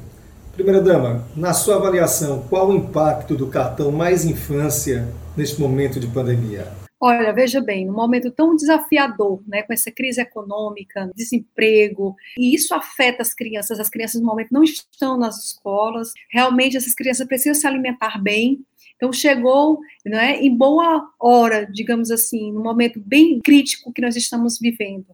Primeira 0.54 0.80
dama, 0.80 1.24
na 1.36 1.52
sua 1.52 1.78
avaliação, 1.78 2.44
qual 2.48 2.70
o 2.70 2.76
impacto 2.76 3.36
do 3.36 3.48
cartão 3.48 3.92
Mais 3.92 4.24
Infância 4.24 5.08
neste 5.36 5.60
momento 5.60 6.00
de 6.00 6.06
pandemia? 6.06 6.68
Olha, 7.00 7.32
veja 7.32 7.62
bem, 7.62 7.86
num 7.86 7.94
momento 7.94 8.32
tão 8.32 8.56
desafiador, 8.56 9.44
né, 9.48 9.62
com 9.62 9.72
essa 9.72 9.92
crise 9.92 10.20
econômica, 10.20 11.12
desemprego, 11.16 12.16
e 12.40 12.56
isso 12.56 12.74
afeta 12.74 13.22
as 13.22 13.36
crianças. 13.36 13.80
As 13.80 13.90
crianças 13.90 14.20
no 14.20 14.26
momento 14.26 14.52
não 14.52 14.64
estão 14.64 15.16
nas 15.16 15.38
escolas. 15.46 16.12
Realmente 16.32 16.76
essas 16.76 16.96
crianças 16.96 17.28
precisam 17.28 17.54
se 17.54 17.68
alimentar 17.68 18.18
bem. 18.22 18.66
Então 18.98 19.14
chegou, 19.14 19.80
não 20.04 20.18
é, 20.18 20.42
em 20.42 20.56
boa 20.56 21.08
hora, 21.20 21.68
digamos 21.72 22.10
assim, 22.10 22.52
num 22.52 22.64
momento 22.64 23.00
bem 23.00 23.40
crítico 23.40 23.94
que 23.94 24.02
nós 24.02 24.16
estamos 24.16 24.58
vivendo. 24.60 25.06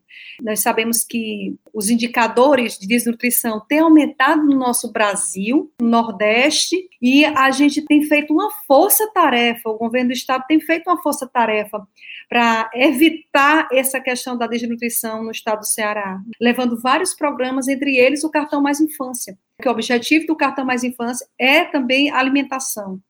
Nós 0.42 0.62
sabemos 0.62 1.04
que 1.04 1.56
os 1.74 1.90
indicadores 1.90 2.80
de 2.80 2.88
desnutrição 2.88 3.60
têm 3.68 3.80
aumentado 3.80 4.42
no 4.42 4.58
nosso 4.58 4.92
Brasil, 4.92 5.70
no 5.82 5.90
Nordeste, 5.90 6.88
e 7.02 7.26
a 7.26 7.52
gente 7.52 7.82
tem 7.82 8.04
feito 8.04 8.34
uma 8.34 8.50
força-tarefa, 8.66 9.70
o 9.70 9.78
governo 9.78 10.10
do 10.10 10.14
estado 10.14 10.46
tem 10.48 10.62
feito 10.62 10.90
uma 10.90 11.02
força-tarefa 11.02 11.86
para 12.30 12.72
evitar 12.74 13.68
essa 13.72 14.00
questão 14.00 14.38
da 14.38 14.48
desnutrição 14.48 15.24
no 15.24 15.32
estado 15.32 15.60
do 15.60 15.68
Ceará, 15.68 16.22
levando 16.40 16.80
vários 16.80 17.14
programas, 17.14 17.68
entre 17.68 17.98
eles 17.98 18.24
o 18.24 18.32
cartão 18.32 18.62
Mais 18.62 18.80
Infância, 18.80 19.38
que 19.62 19.68
o 19.68 19.72
objetivo 19.72 20.26
do 20.26 20.38
cartão 20.38 20.64
Mais 20.64 20.86
Infância 20.86 21.28
é 21.38 21.66
também 21.66 22.10
alimentação 22.10 23.02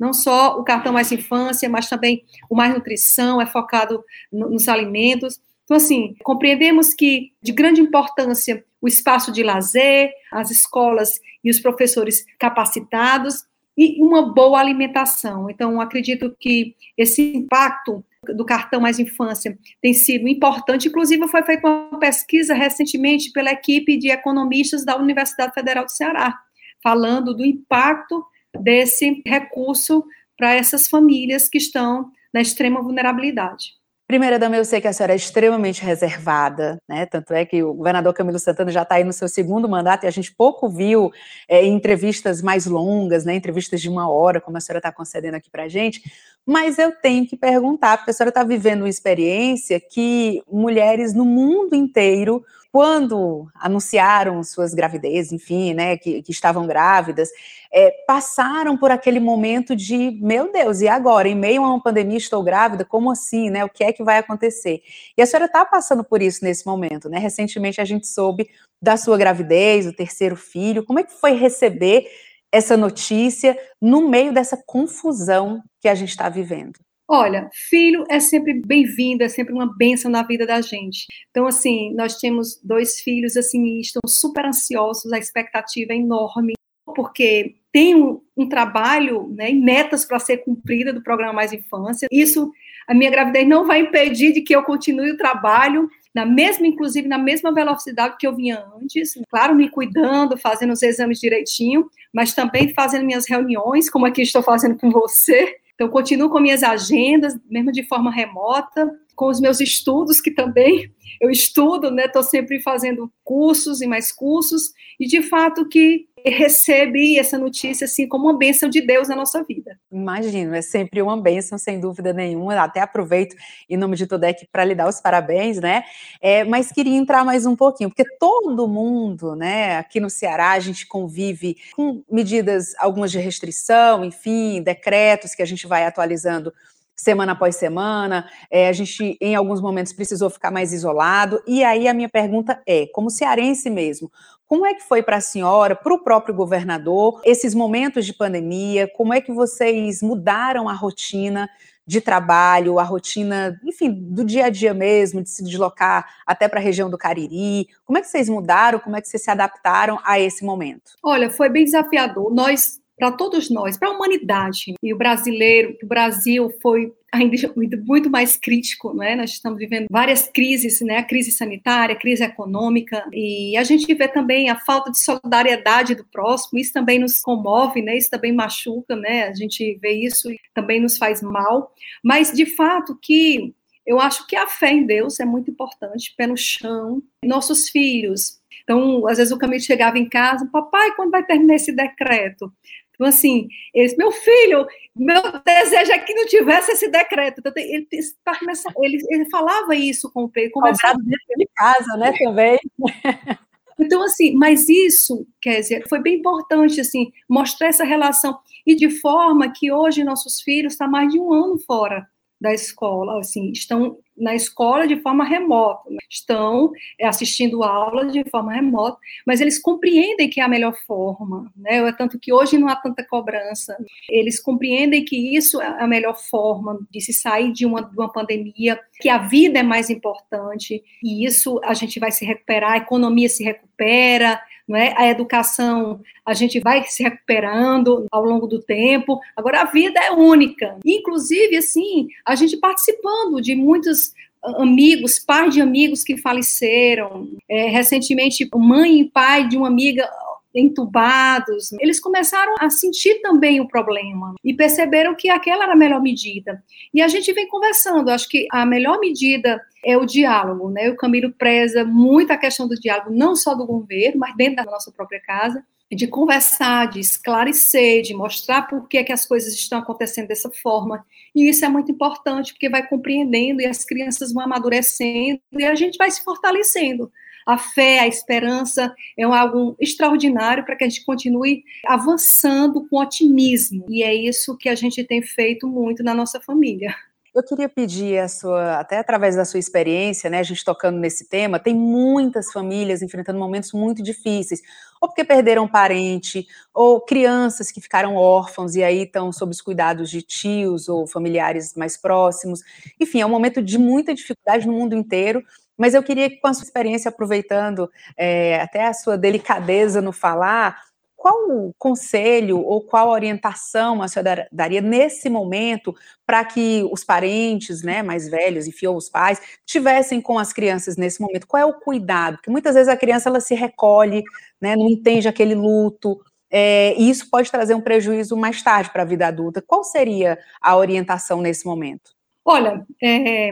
não 0.00 0.14
só 0.14 0.58
o 0.58 0.64
cartão 0.64 0.94
Mais 0.94 1.12
Infância, 1.12 1.68
mas 1.68 1.86
também 1.86 2.24
o 2.48 2.56
Mais 2.56 2.72
Nutrição, 2.72 3.40
é 3.40 3.44
focado 3.44 4.02
no, 4.32 4.48
nos 4.48 4.66
alimentos. 4.66 5.38
Então, 5.64 5.76
assim, 5.76 6.16
compreendemos 6.24 6.94
que 6.94 7.32
de 7.42 7.52
grande 7.52 7.82
importância 7.82 8.64
o 8.80 8.88
espaço 8.88 9.30
de 9.30 9.42
lazer, 9.42 10.10
as 10.32 10.50
escolas 10.50 11.20
e 11.44 11.50
os 11.50 11.60
professores 11.60 12.24
capacitados 12.38 13.44
e 13.76 14.02
uma 14.02 14.32
boa 14.32 14.58
alimentação. 14.58 15.50
Então, 15.50 15.78
acredito 15.80 16.34
que 16.40 16.74
esse 16.96 17.36
impacto 17.36 18.02
do 18.34 18.44
cartão 18.44 18.80
Mais 18.80 18.98
Infância 18.98 19.58
tem 19.82 19.92
sido 19.92 20.26
importante. 20.26 20.88
Inclusive, 20.88 21.28
foi 21.28 21.42
feita 21.42 21.68
uma 21.68 21.98
pesquisa 21.98 22.54
recentemente 22.54 23.30
pela 23.32 23.50
equipe 23.50 23.98
de 23.98 24.10
economistas 24.10 24.82
da 24.82 24.96
Universidade 24.96 25.52
Federal 25.52 25.84
do 25.84 25.92
Ceará, 25.92 26.38
falando 26.82 27.34
do 27.34 27.44
impacto 27.44 28.24
desse 28.58 29.22
recurso 29.26 30.04
para 30.36 30.54
essas 30.54 30.88
famílias 30.88 31.48
que 31.48 31.58
estão 31.58 32.10
na 32.32 32.40
extrema 32.40 32.82
vulnerabilidade. 32.82 33.80
Primeira 34.10 34.40
dama, 34.40 34.56
eu 34.56 34.64
sei 34.64 34.80
que 34.80 34.88
a 34.88 34.92
senhora 34.92 35.12
é 35.12 35.16
extremamente 35.16 35.84
reservada, 35.84 36.82
né? 36.88 37.06
Tanto 37.06 37.32
é 37.32 37.44
que 37.44 37.62
o 37.62 37.72
governador 37.72 38.12
Camilo 38.12 38.40
Santana 38.40 38.72
já 38.72 38.82
está 38.82 38.96
aí 38.96 39.04
no 39.04 39.12
seu 39.12 39.28
segundo 39.28 39.68
mandato 39.68 40.02
e 40.02 40.08
a 40.08 40.10
gente 40.10 40.34
pouco 40.34 40.68
viu 40.68 41.12
é, 41.48 41.64
entrevistas 41.64 42.42
mais 42.42 42.66
longas, 42.66 43.24
né? 43.24 43.36
Entrevistas 43.36 43.80
de 43.80 43.88
uma 43.88 44.10
hora, 44.10 44.40
como 44.40 44.56
a 44.56 44.60
senhora 44.60 44.80
está 44.80 44.90
concedendo 44.90 45.36
aqui 45.36 45.48
para 45.48 45.62
a 45.62 45.68
gente. 45.68 46.02
Mas 46.50 46.80
eu 46.80 46.90
tenho 46.90 47.24
que 47.24 47.36
perguntar, 47.36 47.98
porque 47.98 48.10
a 48.10 48.12
senhora 48.12 48.30
está 48.30 48.42
vivendo 48.42 48.80
uma 48.80 48.88
experiência 48.88 49.78
que 49.78 50.42
mulheres 50.50 51.14
no 51.14 51.24
mundo 51.24 51.76
inteiro 51.76 52.44
quando 52.72 53.48
anunciaram 53.54 54.42
suas 54.42 54.74
gravidezes, 54.74 55.30
enfim, 55.30 55.74
né, 55.74 55.96
que, 55.96 56.20
que 56.22 56.32
estavam 56.32 56.66
grávidas, 56.66 57.28
é, 57.72 57.92
passaram 58.04 58.76
por 58.76 58.90
aquele 58.90 59.20
momento 59.20 59.76
de, 59.76 60.18
meu 60.20 60.50
Deus, 60.50 60.80
e 60.80 60.88
agora? 60.88 61.28
Em 61.28 61.36
meio 61.36 61.62
a 61.62 61.68
uma 61.68 61.80
pandemia, 61.80 62.18
estou 62.18 62.42
grávida? 62.42 62.84
Como 62.84 63.12
assim, 63.12 63.48
né? 63.48 63.64
O 63.64 63.68
que 63.68 63.84
é 63.84 63.92
que 63.92 64.02
vai 64.02 64.18
acontecer? 64.18 64.82
E 65.16 65.22
a 65.22 65.26
senhora 65.26 65.46
está 65.46 65.64
passando 65.64 66.02
por 66.02 66.20
isso 66.20 66.44
nesse 66.44 66.66
momento, 66.66 67.08
né? 67.08 67.20
Recentemente 67.20 67.80
a 67.80 67.84
gente 67.84 68.08
soube 68.08 68.50
da 68.82 68.96
sua 68.96 69.16
gravidez, 69.16 69.86
o 69.86 69.92
terceiro 69.92 70.34
filho. 70.34 70.84
Como 70.84 70.98
é 70.98 71.04
que 71.04 71.12
foi 71.12 71.32
receber 71.32 72.08
essa 72.52 72.76
notícia 72.76 73.56
no 73.80 74.08
meio 74.08 74.32
dessa 74.32 74.60
confusão 74.66 75.62
que 75.80 75.88
a 75.88 75.94
gente 75.94 76.10
está 76.10 76.28
vivendo? 76.28 76.74
Olha, 77.12 77.50
filho 77.52 78.04
é 78.08 78.20
sempre 78.20 78.54
bem-vindo, 78.54 79.24
é 79.24 79.28
sempre 79.28 79.52
uma 79.52 79.76
bênção 79.76 80.08
na 80.08 80.22
vida 80.22 80.46
da 80.46 80.60
gente. 80.60 81.06
Então, 81.30 81.44
assim, 81.44 81.92
nós 81.94 82.16
temos 82.18 82.60
dois 82.62 83.00
filhos, 83.00 83.36
assim, 83.36 83.80
estão 83.80 84.02
super 84.06 84.46
ansiosos, 84.46 85.12
a 85.12 85.18
expectativa 85.18 85.92
é 85.92 85.96
enorme, 85.96 86.52
porque 86.94 87.56
tem 87.72 87.96
um, 87.96 88.20
um 88.36 88.48
trabalho, 88.48 89.28
né, 89.36 89.50
e 89.50 89.54
metas 89.54 90.04
para 90.04 90.20
ser 90.20 90.38
cumprida 90.38 90.92
do 90.92 91.02
programa 91.02 91.32
Mais 91.32 91.52
Infância. 91.52 92.06
Isso, 92.12 92.52
a 92.86 92.94
minha 92.94 93.10
gravidez 93.10 93.46
não 93.48 93.66
vai 93.66 93.80
impedir 93.80 94.32
de 94.32 94.40
que 94.40 94.54
eu 94.54 94.62
continue 94.62 95.10
o 95.10 95.16
trabalho, 95.16 95.88
na 96.14 96.26
mesma, 96.26 96.66
inclusive, 96.66 97.06
na 97.06 97.18
mesma 97.18 97.52
velocidade 97.52 98.16
que 98.18 98.26
eu 98.26 98.34
vinha 98.34 98.64
antes, 98.80 99.14
claro, 99.28 99.54
me 99.54 99.68
cuidando, 99.68 100.36
fazendo 100.36 100.72
os 100.72 100.82
exames 100.82 101.20
direitinho, 101.20 101.88
mas 102.12 102.34
também 102.34 102.74
fazendo 102.74 103.04
minhas 103.04 103.28
reuniões, 103.28 103.88
como 103.88 104.06
aqui 104.06 104.22
estou 104.22 104.42
fazendo 104.42 104.76
com 104.76 104.90
você, 104.90 105.56
Então, 105.80 105.88
continuo 105.88 106.28
com 106.28 106.38
minhas 106.38 106.62
agendas, 106.62 107.34
mesmo 107.48 107.72
de 107.72 107.82
forma 107.82 108.10
remota, 108.10 108.90
com 109.16 109.30
os 109.30 109.40
meus 109.40 109.62
estudos, 109.62 110.20
que 110.20 110.30
também 110.30 110.92
eu 111.18 111.30
estudo, 111.30 111.90
né? 111.90 112.04
Estou 112.04 112.22
sempre 112.22 112.60
fazendo 112.60 113.10
cursos 113.24 113.80
e 113.80 113.86
mais 113.86 114.12
cursos, 114.12 114.74
e 115.00 115.06
de 115.06 115.22
fato 115.22 115.66
que 115.66 116.06
recebi 116.24 117.18
essa 117.18 117.38
notícia 117.38 117.84
assim 117.84 118.08
como 118.08 118.26
uma 118.26 118.36
bênção 118.36 118.68
de 118.68 118.80
Deus 118.80 119.08
na 119.08 119.16
nossa 119.16 119.42
vida. 119.44 119.78
Imagino, 119.90 120.54
é 120.54 120.62
sempre 120.62 121.00
uma 121.00 121.20
bênção, 121.20 121.58
sem 121.58 121.78
dúvida 121.80 122.12
nenhuma. 122.12 122.54
Até 122.60 122.80
aproveito, 122.80 123.36
em 123.68 123.76
nome 123.76 123.96
de 123.96 124.06
Todec, 124.06 124.46
para 124.52 124.64
lhe 124.64 124.74
dar 124.74 124.88
os 124.88 125.00
parabéns, 125.00 125.58
né? 125.58 125.84
É, 126.20 126.44
mas 126.44 126.70
queria 126.70 126.96
entrar 126.96 127.24
mais 127.24 127.46
um 127.46 127.56
pouquinho, 127.56 127.90
porque 127.90 128.04
todo 128.18 128.68
mundo, 128.68 129.34
né, 129.34 129.76
aqui 129.78 130.00
no 130.00 130.10
Ceará, 130.10 130.52
a 130.52 130.60
gente 130.60 130.86
convive 130.86 131.56
com 131.74 132.02
medidas, 132.10 132.74
algumas 132.78 133.10
de 133.10 133.18
restrição, 133.18 134.04
enfim, 134.04 134.62
decretos 134.62 135.34
que 135.34 135.42
a 135.42 135.46
gente 135.46 135.66
vai 135.66 135.84
atualizando 135.84 136.52
semana 137.00 137.32
após 137.32 137.56
semana, 137.56 138.28
é, 138.50 138.68
a 138.68 138.72
gente, 138.72 139.16
em 139.20 139.34
alguns 139.34 139.60
momentos, 139.60 139.92
precisou 139.92 140.28
ficar 140.28 140.50
mais 140.50 140.72
isolado. 140.72 141.42
E 141.46 141.64
aí 141.64 141.88
a 141.88 141.94
minha 141.94 142.08
pergunta 142.08 142.62
é: 142.66 142.86
como 142.92 143.10
cearense 143.10 143.70
mesmo, 143.70 144.10
como 144.50 144.66
é 144.66 144.74
que 144.74 144.82
foi 144.82 145.00
para 145.00 145.18
a 145.18 145.20
senhora, 145.20 145.76
para 145.76 145.94
o 145.94 145.98
próprio 146.00 146.34
governador, 146.34 147.20
esses 147.24 147.54
momentos 147.54 148.04
de 148.04 148.12
pandemia? 148.12 148.88
Como 148.96 149.14
é 149.14 149.20
que 149.20 149.30
vocês 149.30 150.02
mudaram 150.02 150.68
a 150.68 150.72
rotina 150.72 151.48
de 151.86 152.00
trabalho, 152.00 152.80
a 152.80 152.82
rotina, 152.82 153.60
enfim, 153.64 153.92
do 153.92 154.24
dia 154.24 154.46
a 154.46 154.50
dia 154.50 154.74
mesmo, 154.74 155.22
de 155.22 155.30
se 155.30 155.44
deslocar 155.44 156.04
até 156.26 156.48
para 156.48 156.58
a 156.58 156.62
região 156.62 156.90
do 156.90 156.98
Cariri? 156.98 157.68
Como 157.84 157.96
é 157.96 158.00
que 158.00 158.08
vocês 158.08 158.28
mudaram? 158.28 158.80
Como 158.80 158.96
é 158.96 159.00
que 159.00 159.06
vocês 159.06 159.22
se 159.22 159.30
adaptaram 159.30 160.00
a 160.02 160.18
esse 160.18 160.44
momento? 160.44 160.96
Olha, 161.00 161.30
foi 161.30 161.48
bem 161.48 161.64
desafiador. 161.64 162.34
Nós 162.34 162.79
para 163.00 163.12
todos 163.12 163.48
nós, 163.48 163.78
para 163.78 163.88
a 163.88 163.92
humanidade. 163.92 164.74
E 164.82 164.92
o 164.92 164.98
brasileiro, 164.98 165.74
o 165.82 165.86
Brasil 165.86 166.52
foi 166.60 166.92
ainda 167.10 167.34
muito 167.82 168.10
mais 168.10 168.36
crítico, 168.36 168.92
né? 168.94 169.16
Nós 169.16 169.30
estamos 169.30 169.58
vivendo 169.58 169.86
várias 169.90 170.28
crises, 170.28 170.82
né? 170.82 170.98
A 170.98 171.02
crise 171.02 171.32
sanitária, 171.32 171.94
a 171.94 171.98
crise 171.98 172.22
econômica, 172.22 173.02
e 173.10 173.56
a 173.56 173.64
gente 173.64 173.92
vê 173.94 174.06
também 174.06 174.50
a 174.50 174.60
falta 174.60 174.90
de 174.90 174.98
solidariedade 174.98 175.94
do 175.94 176.04
próximo, 176.04 176.58
isso 176.58 176.74
também 176.74 176.98
nos 176.98 177.22
comove, 177.22 177.80
né? 177.80 177.96
Isso 177.96 178.10
também 178.10 178.34
machuca, 178.34 178.94
né? 178.94 179.28
A 179.28 179.34
gente 179.34 179.78
vê 179.80 179.92
isso 179.92 180.30
e 180.30 180.38
também 180.54 180.78
nos 180.78 180.98
faz 180.98 181.22
mal, 181.22 181.72
mas 182.04 182.30
de 182.30 182.44
fato 182.44 182.98
que 183.00 183.54
eu 183.86 183.98
acho 183.98 184.26
que 184.26 184.36
a 184.36 184.46
fé 184.46 184.72
em 184.72 184.84
Deus 184.84 185.18
é 185.18 185.24
muito 185.24 185.50
importante, 185.50 186.14
pé 186.16 186.26
no 186.26 186.36
chão. 186.36 187.02
Nossos 187.24 187.70
filhos, 187.70 188.40
então, 188.62 189.08
às 189.08 189.18
vezes 189.18 189.32
o 189.32 189.38
caminho 189.38 189.60
chegava 189.60 189.98
em 189.98 190.08
casa, 190.08 190.46
papai, 190.46 190.94
quando 190.94 191.10
vai 191.10 191.24
terminar 191.24 191.56
esse 191.56 191.72
decreto? 191.72 192.52
Então, 193.00 193.08
assim, 193.08 193.48
eles, 193.72 193.96
meu 193.96 194.12
filho, 194.12 194.66
meu 194.94 195.22
desejo 195.42 195.90
é 195.90 195.98
que 196.00 196.12
não 196.12 196.26
tivesse 196.26 196.72
esse 196.72 196.86
decreto. 196.90 197.38
Então, 197.38 197.50
ele, 197.56 197.88
tá 198.22 198.38
ele, 198.82 198.98
ele 199.08 199.30
falava 199.30 199.74
isso 199.74 200.12
com 200.12 200.24
o 200.24 200.28
Pedro. 200.28 200.50
Conversava 200.52 200.98
dentro 200.98 201.34
de 201.38 201.48
casa, 201.56 201.96
né, 201.96 202.12
também. 202.22 202.58
Então, 203.82 204.02
assim, 204.02 204.34
mas 204.34 204.68
isso, 204.68 205.26
dizer, 205.42 205.88
foi 205.88 206.02
bem 206.02 206.16
importante, 206.16 206.82
assim, 206.82 207.10
mostrar 207.26 207.68
essa 207.68 207.82
relação. 207.82 208.38
E 208.66 208.76
de 208.76 208.90
forma 208.90 209.50
que 209.50 209.72
hoje 209.72 210.04
nossos 210.04 210.42
filhos 210.42 210.74
estão 210.74 210.86
mais 210.86 211.10
de 211.10 211.18
um 211.18 211.32
ano 211.32 211.58
fora 211.60 212.06
da 212.40 212.54
escola, 212.54 213.18
assim, 213.18 213.52
estão 213.52 213.98
na 214.16 214.34
escola 214.34 214.86
de 214.86 215.00
forma 215.00 215.24
remota, 215.24 215.88
né? 215.90 215.98
estão 216.08 216.70
é, 216.98 217.06
assistindo 217.06 217.62
aulas 217.62 218.12
de 218.12 218.22
forma 218.28 218.52
remota, 218.52 218.98
mas 219.26 219.40
eles 219.40 219.58
compreendem 219.58 220.28
que 220.28 220.40
é 220.40 220.44
a 220.44 220.48
melhor 220.48 220.74
forma, 220.86 221.50
né? 221.56 221.76
É 221.76 221.92
tanto 221.92 222.18
que 222.18 222.32
hoje 222.32 222.58
não 222.58 222.68
há 222.68 222.76
tanta 222.76 223.04
cobrança. 223.04 223.76
Eles 224.08 224.40
compreendem 224.40 225.04
que 225.04 225.36
isso 225.36 225.60
é 225.60 225.82
a 225.82 225.86
melhor 225.86 226.16
forma 226.18 226.78
de 226.90 227.00
se 227.00 227.12
sair 227.12 227.52
de 227.52 227.64
uma, 227.64 227.82
de 227.82 227.96
uma 227.96 228.12
pandemia, 228.12 228.78
que 229.00 229.08
a 229.08 229.18
vida 229.18 229.58
é 229.58 229.62
mais 229.62 229.88
importante 229.88 230.82
e 231.02 231.24
isso 231.24 231.60
a 231.64 231.72
gente 231.72 231.98
vai 231.98 232.12
se 232.12 232.24
recuperar, 232.24 232.72
a 232.72 232.78
economia 232.78 233.28
se 233.28 233.42
recupera, 233.42 234.40
não 234.70 234.76
é? 234.76 234.94
A 234.96 235.08
educação, 235.08 236.00
a 236.24 236.32
gente 236.32 236.60
vai 236.60 236.84
se 236.84 237.02
recuperando 237.02 238.06
ao 238.12 238.24
longo 238.24 238.46
do 238.46 238.62
tempo. 238.62 239.18
Agora 239.36 239.62
a 239.62 239.64
vida 239.64 239.98
é 239.98 240.12
única. 240.12 240.78
Inclusive, 240.86 241.56
assim, 241.56 242.06
a 242.24 242.36
gente 242.36 242.56
participando 242.56 243.42
de 243.42 243.56
muitos 243.56 244.12
amigos, 244.42 245.18
pais 245.18 245.52
de 245.52 245.60
amigos 245.60 246.04
que 246.04 246.16
faleceram, 246.16 247.28
é, 247.48 247.66
recentemente 247.66 248.48
mãe 248.54 249.00
e 249.00 249.10
pai 249.10 249.48
de 249.48 249.56
uma 249.56 249.66
amiga 249.66 250.08
entubados, 250.54 251.72
eles 251.74 252.00
começaram 252.00 252.54
a 252.58 252.68
sentir 252.70 253.20
também 253.20 253.60
o 253.60 253.68
problema 253.68 254.34
e 254.44 254.54
perceberam 254.54 255.14
que 255.14 255.28
aquela 255.28 255.64
era 255.64 255.72
a 255.72 255.76
melhor 255.76 256.02
medida. 256.02 256.62
E 256.92 257.00
a 257.00 257.08
gente 257.08 257.32
vem 257.32 257.48
conversando, 257.48 258.10
acho 258.10 258.28
que 258.28 258.46
a 258.50 258.66
melhor 258.66 258.98
medida 258.98 259.60
é 259.84 259.96
o 259.96 260.04
diálogo, 260.04 260.70
né? 260.70 260.90
O 260.90 260.96
Camilo 260.96 261.32
preza 261.32 261.84
muito 261.84 262.32
a 262.32 262.36
questão 262.36 262.68
do 262.68 262.74
diálogo, 262.74 263.10
não 263.10 263.34
só 263.36 263.54
do 263.54 263.66
governo, 263.66 264.18
mas 264.18 264.36
dentro 264.36 264.56
da 264.56 264.64
nossa 264.64 264.90
própria 264.90 265.20
casa, 265.20 265.64
de 265.92 266.06
conversar, 266.06 266.88
de 266.88 267.00
esclarecer, 267.00 268.02
de 268.02 268.14
mostrar 268.14 268.62
por 268.62 268.86
que, 268.86 268.98
é 268.98 269.04
que 269.04 269.12
as 269.12 269.26
coisas 269.26 269.54
estão 269.54 269.80
acontecendo 269.80 270.28
dessa 270.28 270.50
forma. 270.50 271.04
E 271.34 271.48
isso 271.48 271.64
é 271.64 271.68
muito 271.68 271.90
importante, 271.90 272.52
porque 272.52 272.68
vai 272.68 272.86
compreendendo 272.86 273.60
e 273.60 273.66
as 273.66 273.84
crianças 273.84 274.32
vão 274.32 274.44
amadurecendo 274.44 275.40
e 275.52 275.64
a 275.64 275.74
gente 275.74 275.98
vai 275.98 276.10
se 276.10 276.22
fortalecendo 276.22 277.10
a 277.50 277.58
fé, 277.58 278.00
a 278.00 278.06
esperança 278.06 278.94
é 279.18 279.24
algo 279.24 279.76
extraordinário 279.80 280.64
para 280.64 280.76
que 280.76 280.84
a 280.84 280.88
gente 280.88 281.04
continue 281.04 281.64
avançando 281.86 282.86
com 282.88 282.98
otimismo. 282.98 283.86
E 283.88 284.02
é 284.02 284.14
isso 284.14 284.56
que 284.56 284.68
a 284.68 284.74
gente 284.74 285.02
tem 285.02 285.20
feito 285.20 285.66
muito 285.66 286.02
na 286.04 286.14
nossa 286.14 286.40
família. 286.40 286.94
Eu 287.32 287.44
queria 287.44 287.68
pedir 287.68 288.18
a 288.18 288.28
sua, 288.28 288.80
até 288.80 288.98
através 288.98 289.36
da 289.36 289.44
sua 289.44 289.60
experiência, 289.60 290.28
né, 290.28 290.40
a 290.40 290.42
gente 290.42 290.64
tocando 290.64 290.98
nesse 290.98 291.28
tema, 291.28 291.60
tem 291.60 291.74
muitas 291.74 292.52
famílias 292.52 293.02
enfrentando 293.02 293.38
momentos 293.38 293.72
muito 293.72 294.02
difíceis, 294.02 294.60
ou 295.00 295.08
porque 295.08 295.24
perderam 295.24 295.64
um 295.64 295.68
parente, 295.68 296.44
ou 296.74 297.00
crianças 297.00 297.70
que 297.70 297.80
ficaram 297.80 298.16
órfãos 298.16 298.74
e 298.74 298.82
aí 298.82 299.02
estão 299.02 299.32
sob 299.32 299.52
os 299.52 299.60
cuidados 299.60 300.10
de 300.10 300.22
tios 300.22 300.88
ou 300.88 301.06
familiares 301.06 301.74
mais 301.76 301.96
próximos. 301.96 302.62
Enfim, 302.98 303.20
é 303.20 303.26
um 303.26 303.30
momento 303.30 303.62
de 303.62 303.78
muita 303.78 304.12
dificuldade 304.12 304.66
no 304.66 304.72
mundo 304.72 304.96
inteiro, 304.96 305.44
mas 305.80 305.94
eu 305.94 306.02
queria 306.02 306.28
que, 306.28 306.36
com 306.36 306.46
a 306.46 306.52
sua 306.52 306.64
experiência, 306.64 307.08
aproveitando 307.08 307.90
é, 308.14 308.60
até 308.60 308.86
a 308.86 308.92
sua 308.92 309.16
delicadeza 309.16 310.02
no 310.02 310.12
falar, 310.12 310.78
qual 311.16 311.50
o 311.50 311.74
conselho 311.78 312.58
ou 312.60 312.82
qual 312.82 313.08
orientação 313.08 314.02
a 314.02 314.08
senhora 314.08 314.46
daria 314.52 314.82
nesse 314.82 315.30
momento 315.30 315.94
para 316.26 316.44
que 316.44 316.86
os 316.92 317.02
parentes, 317.02 317.82
né, 317.82 318.02
mais 318.02 318.28
velhos, 318.28 318.66
enfim, 318.66 318.88
ou 318.88 318.96
os 318.96 319.08
pais, 319.08 319.40
tivessem 319.64 320.20
com 320.20 320.38
as 320.38 320.52
crianças 320.52 320.98
nesse 320.98 321.18
momento? 321.18 321.46
Qual 321.46 321.62
é 321.62 321.64
o 321.64 321.80
cuidado? 321.80 322.36
Porque 322.36 322.50
muitas 322.50 322.74
vezes 322.74 322.88
a 322.88 322.96
criança 322.96 323.30
ela 323.30 323.40
se 323.40 323.54
recolhe, 323.54 324.22
né, 324.60 324.76
não 324.76 324.86
entende 324.86 325.28
aquele 325.28 325.54
luto, 325.54 326.20
é, 326.50 326.94
e 326.98 327.08
isso 327.08 327.30
pode 327.30 327.50
trazer 327.50 327.74
um 327.74 327.80
prejuízo 327.80 328.36
mais 328.36 328.62
tarde 328.62 328.90
para 328.90 329.00
a 329.00 329.06
vida 329.06 329.26
adulta. 329.26 329.64
Qual 329.66 329.82
seria 329.82 330.38
a 330.60 330.76
orientação 330.76 331.40
nesse 331.40 331.64
momento? 331.64 332.10
Olha, 332.44 332.84
é, 333.02 333.50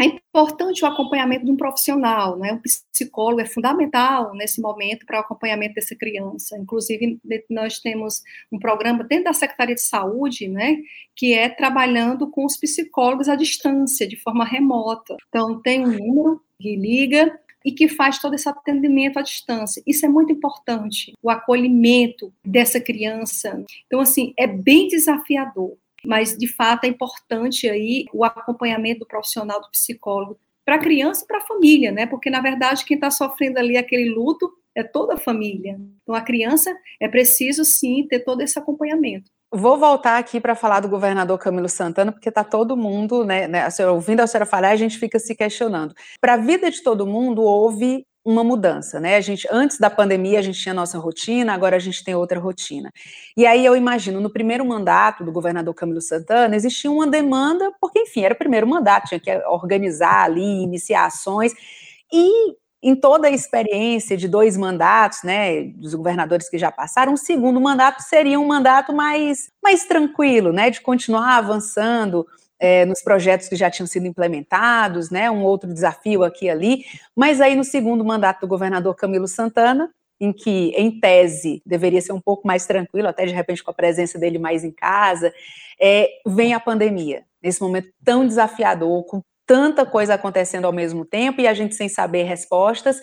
é 0.00 0.06
importante 0.06 0.82
o 0.82 0.86
acompanhamento 0.86 1.44
de 1.44 1.50
um 1.50 1.56
profissional, 1.56 2.38
né? 2.38 2.54
Um 2.54 2.62
psicólogo 2.90 3.42
é 3.42 3.44
fundamental 3.44 4.32
nesse 4.34 4.58
momento 4.58 5.04
para 5.04 5.18
o 5.18 5.20
acompanhamento 5.20 5.74
dessa 5.74 5.94
criança. 5.94 6.56
Inclusive, 6.56 7.20
nós 7.50 7.78
temos 7.78 8.22
um 8.50 8.58
programa 8.58 9.04
dentro 9.04 9.24
da 9.24 9.34
Secretaria 9.34 9.74
de 9.74 9.82
Saúde, 9.82 10.48
né? 10.48 10.78
Que 11.14 11.34
é 11.34 11.50
trabalhando 11.50 12.30
com 12.30 12.46
os 12.46 12.56
psicólogos 12.56 13.28
à 13.28 13.36
distância, 13.36 14.08
de 14.08 14.16
forma 14.16 14.42
remota. 14.42 15.16
Então, 15.28 15.60
tem 15.60 15.86
um 15.86 15.90
número 15.90 16.42
que 16.58 16.76
liga 16.76 17.38
e 17.62 17.70
que 17.70 17.86
faz 17.86 18.18
todo 18.18 18.34
esse 18.34 18.48
atendimento 18.48 19.18
à 19.18 19.22
distância. 19.22 19.82
Isso 19.86 20.06
é 20.06 20.08
muito 20.08 20.32
importante, 20.32 21.12
o 21.22 21.28
acolhimento 21.28 22.32
dessa 22.42 22.80
criança. 22.80 23.62
Então, 23.86 24.00
assim, 24.00 24.32
é 24.38 24.46
bem 24.46 24.88
desafiador 24.88 25.76
mas 26.04 26.36
de 26.36 26.46
fato 26.46 26.84
é 26.84 26.88
importante 26.88 27.68
aí 27.68 28.04
o 28.12 28.24
acompanhamento 28.24 29.00
do 29.00 29.06
profissional, 29.06 29.60
do 29.60 29.70
psicólogo, 29.70 30.38
para 30.64 30.76
a 30.76 30.78
criança 30.78 31.24
e 31.24 31.26
para 31.26 31.38
a 31.38 31.46
família, 31.46 31.90
né? 31.90 32.06
Porque 32.06 32.30
na 32.30 32.40
verdade 32.40 32.84
quem 32.84 32.96
está 32.96 33.10
sofrendo 33.10 33.58
ali 33.58 33.76
aquele 33.76 34.10
luto 34.10 34.50
é 34.74 34.82
toda 34.82 35.14
a 35.14 35.18
família. 35.18 35.76
Então 36.02 36.14
a 36.14 36.20
criança 36.20 36.72
é 37.00 37.08
preciso 37.08 37.64
sim 37.64 38.06
ter 38.08 38.20
todo 38.20 38.40
esse 38.40 38.58
acompanhamento. 38.58 39.30
Vou 39.52 39.76
voltar 39.76 40.16
aqui 40.16 40.40
para 40.40 40.54
falar 40.54 40.78
do 40.78 40.88
governador 40.88 41.36
Camilo 41.36 41.68
Santana, 41.68 42.12
porque 42.12 42.28
está 42.28 42.44
todo 42.44 42.76
mundo, 42.76 43.24
né, 43.24 43.48
né 43.48 43.66
ouvindo 43.90 44.20
a 44.20 44.26
senhora 44.26 44.46
falar, 44.46 44.68
a 44.68 44.76
gente 44.76 44.96
fica 44.96 45.18
se 45.18 45.34
questionando. 45.34 45.92
Para 46.20 46.34
a 46.34 46.36
vida 46.36 46.70
de 46.70 46.80
todo 46.84 47.04
mundo, 47.04 47.42
houve 47.42 48.06
uma 48.24 48.44
mudança, 48.44 49.00
né? 49.00 49.16
A 49.16 49.20
gente 49.20 49.46
antes 49.50 49.78
da 49.78 49.88
pandemia 49.88 50.38
a 50.38 50.42
gente 50.42 50.60
tinha 50.60 50.74
nossa 50.74 50.98
rotina, 50.98 51.54
agora 51.54 51.76
a 51.76 51.78
gente 51.78 52.04
tem 52.04 52.14
outra 52.14 52.38
rotina. 52.38 52.90
E 53.36 53.46
aí 53.46 53.64
eu 53.64 53.76
imagino 53.76 54.20
no 54.20 54.30
primeiro 54.30 54.64
mandato 54.64 55.24
do 55.24 55.32
governador 55.32 55.74
Camilo 55.74 56.00
Santana 56.00 56.54
existia 56.56 56.90
uma 56.90 57.06
demanda, 57.06 57.72
porque 57.80 58.00
enfim, 58.00 58.22
era 58.22 58.34
o 58.34 58.38
primeiro 58.38 58.66
mandato, 58.66 59.08
tinha 59.08 59.20
que 59.20 59.32
organizar 59.46 60.24
ali, 60.24 60.62
iniciar 60.62 61.06
ações 61.06 61.54
e 62.12 62.54
em 62.82 62.94
toda 62.96 63.28
a 63.28 63.30
experiência 63.30 64.16
de 64.16 64.26
dois 64.26 64.56
mandatos, 64.56 65.22
né, 65.22 65.64
dos 65.64 65.94
governadores 65.94 66.48
que 66.48 66.56
já 66.58 66.72
passaram, 66.72 67.12
um 67.12 67.16
segundo 67.16 67.60
mandato 67.60 68.00
seria 68.02 68.40
um 68.40 68.46
mandato 68.46 68.92
mais, 68.92 69.50
mais 69.62 69.84
tranquilo, 69.84 70.52
né, 70.52 70.70
de 70.70 70.80
continuar 70.80 71.36
avançando 71.36 72.26
é, 72.60 72.84
nos 72.84 73.02
projetos 73.02 73.48
que 73.48 73.56
já 73.56 73.70
tinham 73.70 73.86
sido 73.86 74.06
implementados, 74.06 75.10
né, 75.10 75.30
um 75.30 75.42
outro 75.42 75.72
desafio 75.72 76.22
aqui 76.22 76.44
e 76.44 76.50
ali, 76.50 76.84
mas 77.16 77.40
aí 77.40 77.56
no 77.56 77.64
segundo 77.64 78.04
mandato 78.04 78.42
do 78.42 78.46
governador 78.46 78.94
Camilo 78.94 79.26
Santana, 79.26 79.90
em 80.20 80.32
que, 80.34 80.74
em 80.76 81.00
tese, 81.00 81.62
deveria 81.64 82.00
ser 82.02 82.12
um 82.12 82.20
pouco 82.20 82.46
mais 82.46 82.66
tranquilo, 82.66 83.08
até 83.08 83.24
de 83.24 83.32
repente 83.32 83.64
com 83.64 83.70
a 83.70 83.74
presença 83.74 84.18
dele 84.18 84.38
mais 84.38 84.62
em 84.62 84.70
casa, 84.70 85.32
é, 85.80 86.10
vem 86.26 86.52
a 86.52 86.60
pandemia, 86.60 87.24
nesse 87.42 87.62
momento 87.62 87.88
tão 88.04 88.26
desafiador, 88.26 89.02
com 89.06 89.22
tanta 89.46 89.86
coisa 89.86 90.14
acontecendo 90.14 90.66
ao 90.66 90.72
mesmo 90.72 91.06
tempo 91.06 91.40
e 91.40 91.48
a 91.48 91.54
gente 91.54 91.74
sem 91.74 91.88
saber 91.88 92.24
respostas. 92.24 93.00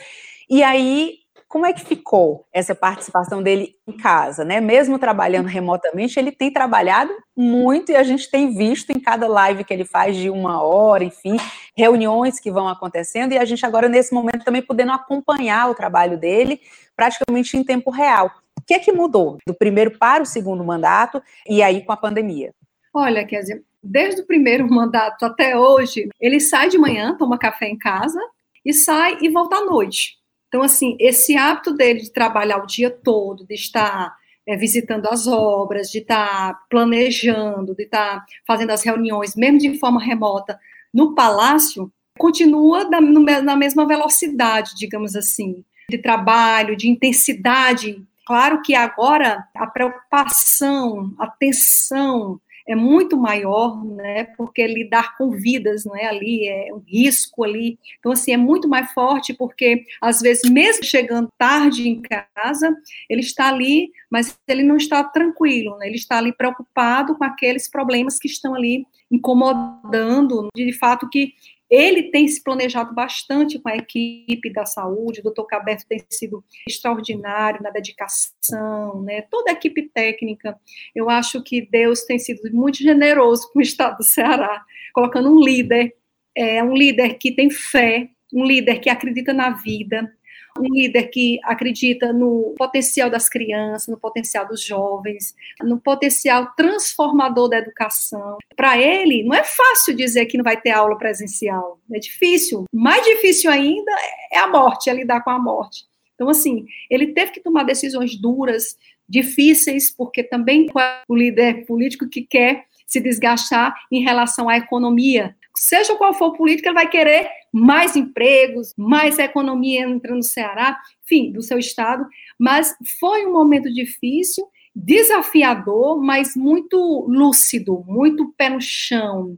E 0.48 0.62
aí, 0.62 1.16
como 1.48 1.66
é 1.66 1.72
que 1.72 1.86
ficou 1.86 2.46
essa 2.52 2.76
participação 2.76 3.42
dele 3.42 3.76
em 3.88 3.94
casa, 3.94 4.44
né? 4.44 4.60
Mesmo 4.60 5.00
trabalhando 5.00 5.48
remotamente, 5.48 6.20
ele 6.20 6.32
tem 6.32 6.52
trabalhado 6.52 7.12
muito 7.36 7.92
e 7.92 7.96
a 7.96 8.04
gente 8.04 8.30
tem 8.30 8.54
visto 8.54 8.90
em 8.90 9.00
cada 9.00 9.28
live 9.28 9.64
que 9.64 9.74
ele 9.74 9.86
faz 9.86 10.18
de 10.18 10.30
uma 10.30 10.62
hora, 10.62 11.06
enfim, 11.06 11.38
reuniões 11.76 12.40
que 12.40 12.52
vão 12.52 12.68
acontecendo 12.68 13.32
e 13.32 13.38
a 13.38 13.46
gente 13.46 13.66
agora 13.66 13.88
nesse 13.88 14.14
momento 14.14 14.44
também 14.44 14.62
podendo 14.62 14.92
acompanhar 14.92 15.70
o 15.70 15.76
trabalho 15.76 16.18
dele 16.18 16.60
praticamente 16.96 17.56
em 17.56 17.64
tempo 17.64 17.92
real. 17.92 18.30
O 18.60 18.62
que 18.66 18.74
é 18.74 18.80
que 18.80 18.92
mudou 18.92 19.38
do 19.48 19.54
primeiro 19.54 19.98
para 19.98 20.24
o 20.24 20.26
segundo 20.26 20.66
mandato 20.66 21.24
e 21.48 21.64
aí 21.64 21.82
com 21.86 21.94
a 21.94 21.98
pandemia? 21.98 22.52
Olha, 22.94 23.26
quer 23.26 23.40
dizer, 23.40 23.64
desde 23.82 24.22
o 24.22 24.26
primeiro 24.26 24.68
mandato 24.70 25.24
até 25.24 25.58
hoje, 25.58 26.10
ele 26.20 26.42
sai 26.42 26.68
de 26.68 26.78
manhã, 26.78 27.16
toma 27.18 27.38
café 27.38 27.68
em 27.68 27.78
casa 27.78 28.20
e 28.66 28.74
sai 28.74 29.18
e 29.22 29.30
volta 29.30 29.56
à 29.56 29.66
noite. 29.66 30.18
Então, 30.58 30.66
assim, 30.66 30.98
esse 31.00 31.38
hábito 31.38 31.72
dele 31.72 32.00
de 32.00 32.12
trabalhar 32.12 32.58
o 32.58 32.66
dia 32.66 32.90
todo, 32.90 33.46
de 33.46 33.54
estar 33.54 34.18
é, 34.44 34.58
visitando 34.58 35.06
as 35.06 35.28
obras, 35.28 35.92
de 35.92 36.00
estar 36.00 36.66
planejando, 36.68 37.76
de 37.76 37.84
estar 37.84 38.26
fazendo 38.44 38.72
as 38.72 38.82
reuniões, 38.82 39.36
mesmo 39.36 39.60
de 39.60 39.78
forma 39.78 40.04
remota, 40.04 40.60
no 40.92 41.14
palácio, 41.14 41.92
continua 42.18 42.90
na 42.90 43.56
mesma 43.56 43.86
velocidade, 43.86 44.72
digamos 44.76 45.16
assim, 45.16 45.64
de 45.88 46.00
trabalho, 46.00 46.76
de 46.76 46.90
intensidade. 46.90 48.04
Claro 48.26 48.64
que 48.64 48.74
agora 48.74 49.48
a 49.56 49.68
preocupação, 49.68 51.14
a 51.20 51.28
tensão, 51.28 52.42
é 52.68 52.76
muito 52.76 53.18
maior, 53.18 53.84
né? 53.86 54.26
Porque 54.38 54.66
lidar 54.68 55.18
com 55.18 55.32
vidas, 55.32 55.86
não 55.86 55.96
é 55.96 56.06
ali 56.06 56.48
é 56.48 56.74
um 56.74 56.80
risco 56.80 57.44
ali. 57.44 57.80
Então 58.00 58.12
assim 58.12 58.34
é 58.34 58.38
muito 58.38 58.68
mais 58.68 58.92
forte 58.92 59.34
porque 59.34 59.84
às 60.02 60.20
vezes 60.20 60.50
mesmo 60.50 60.84
chegando 60.84 61.30
tarde 61.38 61.88
em 61.88 62.02
casa, 62.02 62.76
ele 63.10 63.22
está 63.22 63.48
ali, 63.48 63.90
mas 64.10 64.38
ele 64.48 64.64
não 64.64 64.76
está 64.78 65.04
tranquilo, 65.04 65.78
né? 65.78 65.88
Ele 65.88 65.96
está 65.96 66.18
ali 66.18 66.34
preocupado 66.34 67.16
com 67.16 67.24
aqueles 67.24 67.70
problemas 67.70 68.20
que 68.20 68.28
estão 68.28 68.54
ali 68.54 68.86
incomodando, 69.10 70.50
de 70.56 70.74
fato 70.74 71.10
que 71.10 71.34
ele 71.70 72.04
tem 72.04 72.28
se 72.28 72.42
planejado 72.42 72.94
bastante 72.94 73.60
com 73.60 73.70
a 73.70 73.76
equipe 73.76 74.52
da 74.54 74.66
saúde, 74.66 75.20
o 75.20 75.24
doutor 75.24 75.46
Caberto 75.46 75.86
tem 75.88 76.02
sido 76.10 76.44
extraordinário 76.68 77.62
na 77.62 77.70
dedicação, 77.70 79.02
né? 79.02 79.22
toda 79.24 79.52
a 79.52 79.54
equipe 79.54 79.90
técnica. 79.90 80.58
Eu 80.96 81.10
acho 81.10 81.44
que 81.44 81.62
Deus 81.62 82.04
tem 82.04 82.18
sido 82.18 82.42
muito 82.54 82.78
generoso 82.78 83.52
com 83.52 83.60
o 83.60 83.62
estado 83.62 83.98
do 83.98 84.04
Ceará, 84.04 84.64
colocando 84.94 85.30
um 85.30 85.44
líder, 85.44 85.94
é, 86.36 86.64
um 86.64 86.74
líder 86.74 87.16
que 87.16 87.32
tem 87.32 87.50
fé, 87.50 88.10
um 88.34 88.46
líder 88.46 88.80
que 88.80 88.90
acredita 88.90 89.34
na 89.34 89.50
vida, 89.50 90.12
um 90.60 90.74
líder 90.74 91.04
que 91.08 91.40
acredita 91.44 92.12
no 92.12 92.54
potencial 92.58 93.10
das 93.10 93.30
crianças, 93.30 93.88
no 93.88 93.98
potencial 93.98 94.48
dos 94.48 94.64
jovens, 94.64 95.36
no 95.62 95.80
potencial 95.80 96.54
transformador 96.56 97.50
da 97.50 97.58
educação. 97.58 98.38
Para 98.56 98.78
ele, 98.78 99.24
não 99.24 99.36
é 99.36 99.44
fácil 99.44 99.96
dizer 99.96 100.26
que 100.26 100.38
não 100.38 100.44
vai 100.44 100.60
ter 100.60 100.72
aula 100.72 100.98
presencial, 100.98 101.80
é 101.92 102.00
difícil. 102.00 102.66
Mais 102.74 103.04
difícil 103.04 103.52
ainda 103.52 103.92
é 104.32 104.40
a 104.40 104.48
morte, 104.48 104.90
é 104.90 104.94
lidar 104.94 105.22
com 105.24 105.30
a 105.30 105.40
morte. 105.40 105.86
Então, 106.16 106.30
assim, 106.30 106.66
ele 106.90 107.14
teve 107.14 107.32
que 107.32 107.40
tomar 107.40 107.64
decisões 107.64 108.16
duras, 108.20 108.76
difíceis, 109.08 109.94
porque 109.96 110.24
também 110.24 110.68
o 111.08 111.16
líder 111.16 111.66
político 111.66 112.10
que 112.10 112.24
quer 112.24 112.66
se 112.88 113.00
desgastar 113.00 113.76
em 113.92 114.02
relação 114.02 114.50
à 114.50 114.58
economia, 114.58 115.36
seja 115.56 115.96
qual 115.96 116.14
for 116.14 116.28
o 116.28 116.34
político, 116.34 116.70
ele 116.70 116.76
vai 116.76 116.90
querer 116.90 117.30
mais 117.58 117.96
empregos, 117.96 118.74
mais 118.78 119.18
economia 119.18 119.82
entrando 119.82 120.18
no 120.18 120.24
Ceará, 120.24 120.80
enfim, 121.04 121.32
do 121.32 121.42
seu 121.42 121.58
estado. 121.58 122.06
Mas 122.38 122.76
foi 123.00 123.26
um 123.26 123.34
momento 123.34 123.74
difícil, 123.74 124.48
desafiador, 124.76 126.00
mas 126.02 126.36
muito 126.36 127.06
lúcido, 127.10 127.84
muito 127.88 128.32
pé 128.38 128.50
no 128.50 128.62
chão, 128.62 129.36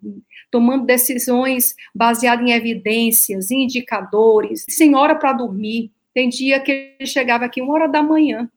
tomando 0.51 0.85
decisões 0.85 1.75
baseadas 1.95 2.45
em 2.45 2.51
evidências, 2.51 3.49
em 3.49 3.63
indicadores, 3.63 4.65
sem 4.67 4.95
hora 4.95 5.15
para 5.15 5.33
dormir. 5.33 5.91
Tem 6.13 6.27
dia 6.27 6.59
que 6.59 6.95
ele 6.99 7.07
chegava 7.09 7.45
aqui 7.45 7.61
uma 7.61 7.73
hora 7.73 7.87
da 7.87 8.03
manhã, 8.03 8.49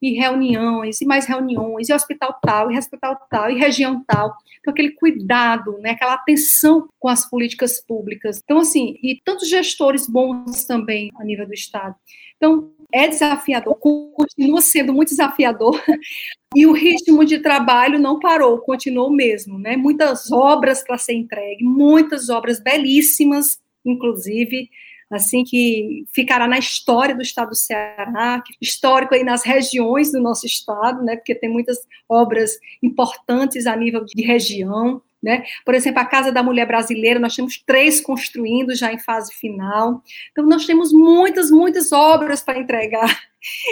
e 0.00 0.14
reuniões, 0.14 1.00
e 1.00 1.04
mais 1.04 1.26
reuniões, 1.26 1.88
e 1.88 1.92
hospital 1.92 2.38
tal, 2.42 2.70
e 2.70 2.78
hospital 2.78 3.16
tal, 3.30 3.50
e 3.50 3.58
região 3.58 4.02
tal. 4.06 4.34
Então, 4.60 4.72
aquele 4.72 4.92
cuidado, 4.92 5.78
né, 5.78 5.90
aquela 5.90 6.14
atenção 6.14 6.88
com 6.98 7.08
as 7.08 7.28
políticas 7.28 7.80
públicas. 7.80 8.40
Então, 8.42 8.58
assim, 8.58 8.96
e 9.02 9.20
tantos 9.24 9.48
gestores 9.48 10.06
bons 10.06 10.64
também 10.64 11.10
a 11.18 11.24
nível 11.24 11.46
do 11.46 11.54
Estado. 11.54 11.94
Então, 12.36 12.70
é 12.92 13.08
desafiador, 13.08 13.76
continua 13.76 14.60
sendo 14.60 14.92
muito 14.92 15.10
desafiador, 15.10 15.80
e 16.54 16.66
o 16.66 16.72
ritmo 16.72 17.24
de 17.24 17.38
trabalho 17.38 17.98
não 17.98 18.18
parou, 18.18 18.58
continuou 18.58 19.10
mesmo, 19.10 19.58
né? 19.58 19.76
Muitas 19.76 20.30
obras 20.30 20.82
para 20.82 20.98
ser 20.98 21.14
entregue, 21.14 21.64
muitas 21.64 22.28
obras 22.28 22.60
belíssimas, 22.60 23.60
inclusive, 23.84 24.68
assim 25.10 25.44
que 25.44 26.04
ficará 26.12 26.48
na 26.48 26.58
história 26.58 27.14
do 27.14 27.22
estado 27.22 27.50
do 27.50 27.54
Ceará, 27.54 28.42
histórico 28.60 29.14
aí 29.14 29.22
nas 29.22 29.44
regiões 29.44 30.10
do 30.10 30.20
nosso 30.20 30.46
estado, 30.46 31.02
né, 31.02 31.16
porque 31.16 31.34
tem 31.34 31.48
muitas 31.48 31.78
obras 32.08 32.58
importantes 32.82 33.66
a 33.66 33.76
nível 33.76 34.04
de 34.04 34.22
região, 34.22 35.00
né? 35.22 35.44
Por 35.64 35.74
exemplo, 35.74 36.00
a 36.00 36.04
Casa 36.04 36.30
da 36.30 36.42
Mulher 36.42 36.66
Brasileira, 36.66 37.18
nós 37.18 37.34
temos 37.34 37.62
três 37.66 38.00
construindo 38.00 38.74
já 38.74 38.92
em 38.92 38.98
fase 38.98 39.34
final. 39.34 40.02
Então, 40.30 40.46
nós 40.46 40.66
temos 40.66 40.92
muitas, 40.92 41.50
muitas 41.50 41.90
obras 41.90 42.42
para 42.42 42.58
entregar. 42.58 43.08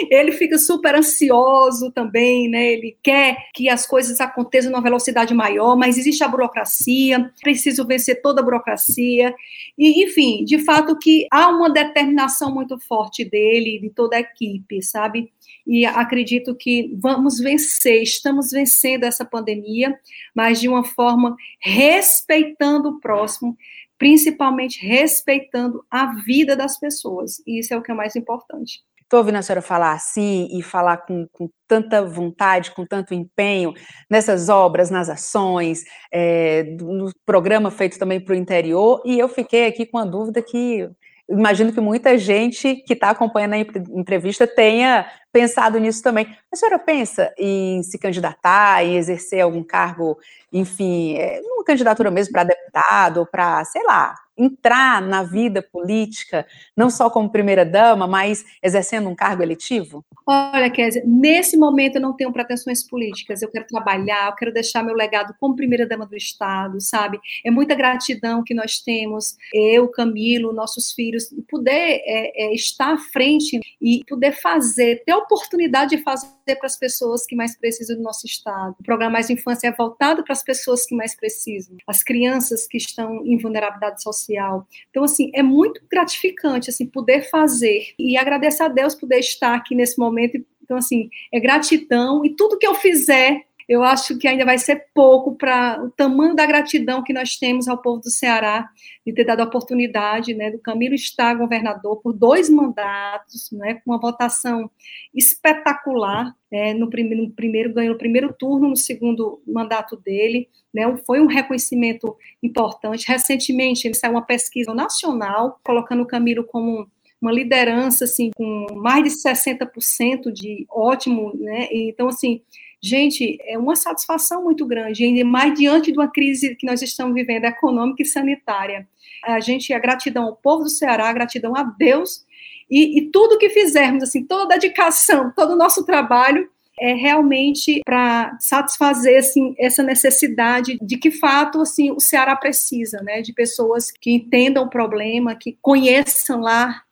Ele 0.09 0.31
fica 0.31 0.57
super 0.57 0.95
ansioso 0.95 1.91
também, 1.91 2.49
né? 2.49 2.73
Ele 2.73 2.97
quer 3.01 3.37
que 3.53 3.69
as 3.69 3.85
coisas 3.85 4.19
aconteçam 4.19 4.71
numa 4.71 4.81
velocidade 4.81 5.33
maior, 5.33 5.75
mas 5.75 5.97
existe 5.97 6.23
a 6.23 6.27
burocracia, 6.27 7.31
preciso 7.41 7.85
vencer 7.85 8.21
toda 8.21 8.41
a 8.41 8.43
burocracia. 8.43 9.33
E, 9.77 10.03
enfim, 10.03 10.43
de 10.43 10.59
fato 10.59 10.97
que 10.97 11.27
há 11.31 11.49
uma 11.49 11.69
determinação 11.69 12.53
muito 12.53 12.79
forte 12.79 13.25
dele, 13.25 13.79
de 13.79 13.89
toda 13.89 14.17
a 14.17 14.19
equipe, 14.19 14.81
sabe? 14.81 15.31
e 15.65 15.85
acredito 15.85 16.55
que 16.55 16.93
vamos 16.95 17.39
vencer, 17.39 18.03
estamos 18.03 18.51
vencendo 18.51 19.03
essa 19.03 19.25
pandemia, 19.25 19.97
mas 20.33 20.59
de 20.59 20.67
uma 20.67 20.83
forma 20.83 21.35
respeitando 21.59 22.89
o 22.89 22.99
próximo, 22.99 23.57
principalmente 23.97 24.85
respeitando 24.85 25.83
a 25.89 26.13
vida 26.21 26.55
das 26.55 26.79
pessoas. 26.79 27.41
E 27.47 27.59
isso 27.59 27.73
é 27.73 27.77
o 27.77 27.81
que 27.81 27.91
é 27.91 27.95
mais 27.95 28.15
importante. 28.15 28.83
Estou 29.05 29.19
ouvindo 29.19 29.35
a 29.37 29.43
senhora 29.43 29.61
falar 29.61 29.91
assim 29.93 30.47
e 30.51 30.63
falar 30.63 30.97
com, 30.97 31.27
com, 31.31 31.47
tanta 31.67 32.03
vontade, 32.03 32.71
com 32.71 32.83
tanto 32.83 33.13
empenho 33.13 33.71
nessas 34.09 34.49
obras, 34.49 34.89
nas 34.89 35.09
ações, 35.09 35.83
é, 36.11 36.63
no 36.63 37.11
programa 37.23 37.69
feito 37.69 37.99
também 37.99 38.19
para 38.19 38.33
o 38.33 38.35
interior, 38.35 39.03
e 39.05 39.19
eu 39.19 39.29
fiquei 39.29 39.67
aqui 39.67 39.85
com 39.85 39.99
a 39.99 40.05
dúvida 40.05 40.41
que 40.41 40.89
imagino 41.29 41.71
que 41.71 41.79
muita 41.79 42.17
gente 42.17 42.77
que 42.77 42.93
está 42.93 43.11
acompanhando 43.11 43.53
a 43.53 43.57
entrevista 43.59 44.47
tenha 44.47 45.07
pensado 45.31 45.79
nisso 45.79 46.01
também. 46.01 46.27
A 46.51 46.55
senhora 46.55 46.79
pensa 46.79 47.31
em 47.37 47.83
se 47.83 47.99
candidatar, 47.99 48.83
em 48.83 48.95
exercer 48.97 49.41
algum 49.41 49.63
cargo, 49.63 50.17
enfim, 50.51 51.15
é, 51.15 51.41
uma 51.43 51.63
candidatura 51.63 52.09
mesmo 52.09 52.31
para 52.31 52.45
deputado 52.45 53.27
para, 53.31 53.63
sei 53.65 53.83
lá, 53.83 54.15
entrar 54.37 55.01
na 55.01 55.23
vida 55.23 55.61
política, 55.61 56.45
não 56.75 56.89
só 56.89 57.09
como 57.09 57.29
primeira-dama, 57.29 58.07
mas 58.07 58.45
exercendo 58.61 59.09
um 59.09 59.15
cargo 59.15 59.43
eletivo? 59.43 60.03
Olha, 60.27 60.69
Kézia, 60.69 61.03
nesse 61.05 61.55
momento 61.55 61.95
eu 61.95 62.01
não 62.01 62.13
tenho 62.13 62.33
pretensões 62.33 62.83
políticas, 62.83 63.41
eu 63.41 63.51
quero 63.51 63.67
trabalhar, 63.67 64.29
eu 64.29 64.35
quero 64.35 64.53
deixar 64.53 64.83
meu 64.83 64.95
legado 64.95 65.35
como 65.39 65.55
primeira-dama 65.55 66.05
do 66.05 66.15
Estado, 66.15 66.81
sabe? 66.81 67.19
É 67.45 67.51
muita 67.51 67.75
gratidão 67.75 68.43
que 68.43 68.53
nós 68.53 68.79
temos, 68.79 69.35
eu, 69.53 69.87
Camilo, 69.87 70.51
nossos 70.51 70.91
filhos, 70.93 71.29
poder 71.47 71.71
é, 71.71 72.45
é, 72.45 72.53
estar 72.53 72.93
à 72.93 72.97
frente 72.97 73.59
e 73.81 74.03
poder 74.07 74.31
fazer, 74.31 75.03
ter 75.05 75.11
a 75.11 75.17
oportunidade 75.17 75.95
de 75.95 76.03
fazer 76.03 76.29
para 76.45 76.65
as 76.65 76.77
pessoas 76.77 77.25
que 77.25 77.35
mais 77.35 77.57
precisam 77.57 77.95
do 77.95 78.03
nosso 78.03 78.25
Estado. 78.25 78.75
O 78.79 78.83
programa 78.83 79.13
Mais 79.13 79.29
Infância 79.29 79.67
é 79.67 79.71
voltado 79.71 80.23
para 80.23 80.33
as 80.33 80.43
pessoas 80.43 80.85
que 80.85 80.95
mais 80.95 81.15
precisam, 81.15 81.77
as 81.87 82.03
crianças 82.03 82.67
que 82.67 82.77
estão 82.77 83.23
em 83.25 83.37
vulnerabilidade 83.37 84.01
social, 84.01 84.24
social. 84.25 84.67
Então, 84.89 85.03
assim, 85.03 85.31
é 85.33 85.43
muito 85.43 85.81
gratificante, 85.89 86.69
assim, 86.69 86.85
poder 86.85 87.29
fazer 87.29 87.93
e 87.97 88.17
agradecer 88.17 88.63
a 88.63 88.67
Deus 88.67 88.95
poder 88.95 89.19
estar 89.19 89.55
aqui 89.55 89.75
nesse 89.75 89.99
momento. 89.99 90.43
Então, 90.63 90.77
assim, 90.77 91.09
é 91.31 91.39
gratidão 91.39 92.25
e 92.25 92.35
tudo 92.35 92.57
que 92.57 92.67
eu 92.67 92.75
fizer 92.75 93.45
eu 93.67 93.83
acho 93.83 94.17
que 94.17 94.27
ainda 94.27 94.45
vai 94.45 94.57
ser 94.57 94.85
pouco 94.93 95.35
para 95.35 95.83
o 95.83 95.89
tamanho 95.89 96.35
da 96.35 96.45
gratidão 96.45 97.03
que 97.03 97.13
nós 97.13 97.35
temos 97.35 97.67
ao 97.67 97.81
povo 97.81 97.99
do 97.99 98.09
Ceará 98.11 98.69
de 99.05 99.13
ter 99.13 99.23
dado 99.23 99.41
a 99.41 99.45
oportunidade 99.45 100.33
né, 100.33 100.51
do 100.51 100.59
Camilo 100.59 100.93
estar 100.93 101.33
governador 101.35 101.99
por 102.01 102.13
dois 102.13 102.49
mandatos, 102.49 103.49
né, 103.51 103.75
com 103.75 103.91
uma 103.91 103.99
votação 103.99 104.69
espetacular. 105.13 106.35
É, 106.51 106.73
no, 106.73 106.89
primeiro, 106.89 107.23
no 107.23 107.31
primeiro 107.31 107.73
ganhou 107.73 107.95
o 107.95 107.97
primeiro 107.97 108.31
turno, 108.31 108.69
no 108.69 108.77
segundo 108.77 109.41
mandato 109.47 109.97
dele. 109.97 110.47
Né, 110.73 110.83
foi 111.05 111.19
um 111.19 111.27
reconhecimento 111.27 112.15
importante. 112.43 113.07
Recentemente, 113.07 113.87
ele 113.87 113.95
saiu 113.95 114.13
uma 114.13 114.21
pesquisa 114.21 114.73
nacional 114.73 115.59
colocando 115.63 116.03
o 116.03 116.07
Camilo 116.07 116.43
como 116.43 116.87
uma 117.21 117.31
liderança 117.31 118.03
assim 118.05 118.29
com 118.35 118.67
mais 118.75 119.03
de 119.03 119.09
60% 119.09 120.31
de 120.31 120.65
ótimo, 120.69 121.33
né? 121.35 121.67
Então 121.71 122.09
assim, 122.09 122.41
Gente, 122.85 123.39
é 123.41 123.57
uma 123.57 123.75
satisfação 123.75 124.43
muito 124.43 124.63
grande, 124.63 125.03
ainda 125.03 125.25
mais 125.25 125.55
diante 125.55 125.91
de 125.91 125.97
uma 125.97 126.07
crise 126.07 126.55
que 126.55 126.67
nós 126.67 126.83
estamos 126.83 127.15
vivendo, 127.15 127.45
econômica 127.45 128.03
e 128.03 128.05
sanitária. 128.05 128.87
A 129.23 129.39
gente, 129.39 129.73
a 129.73 129.79
gratidão 129.79 130.25
ao 130.25 130.35
povo 130.35 130.65
do 130.65 130.69
Ceará, 130.69 131.09
a 131.09 131.13
gratidão 131.13 131.55
a 131.55 131.63
Deus, 131.63 132.23
e, 132.69 132.99
e 132.99 133.09
tudo 133.09 133.39
que 133.39 133.49
fizermos, 133.49 134.03
assim, 134.03 134.23
toda 134.23 134.43
a 134.43 134.57
dedicação, 134.57 135.33
todo 135.35 135.53
o 135.53 135.57
nosso 135.57 135.83
trabalho, 135.83 136.47
é 136.79 136.93
realmente 136.93 137.81
para 137.83 138.37
satisfazer 138.39 139.17
assim 139.17 139.55
essa 139.57 139.81
necessidade 139.81 140.77
de 140.81 140.97
que 140.97 141.09
fato 141.09 141.61
assim 141.61 141.89
o 141.91 141.99
Ceará 141.99 142.35
precisa, 142.35 143.01
né, 143.01 143.21
de 143.21 143.33
pessoas 143.33 143.89
que 143.89 144.11
entendam 144.11 144.65
o 144.65 144.69
problema, 144.69 145.35
que 145.35 145.57
conheçam 145.61 146.41
lá 146.41 146.83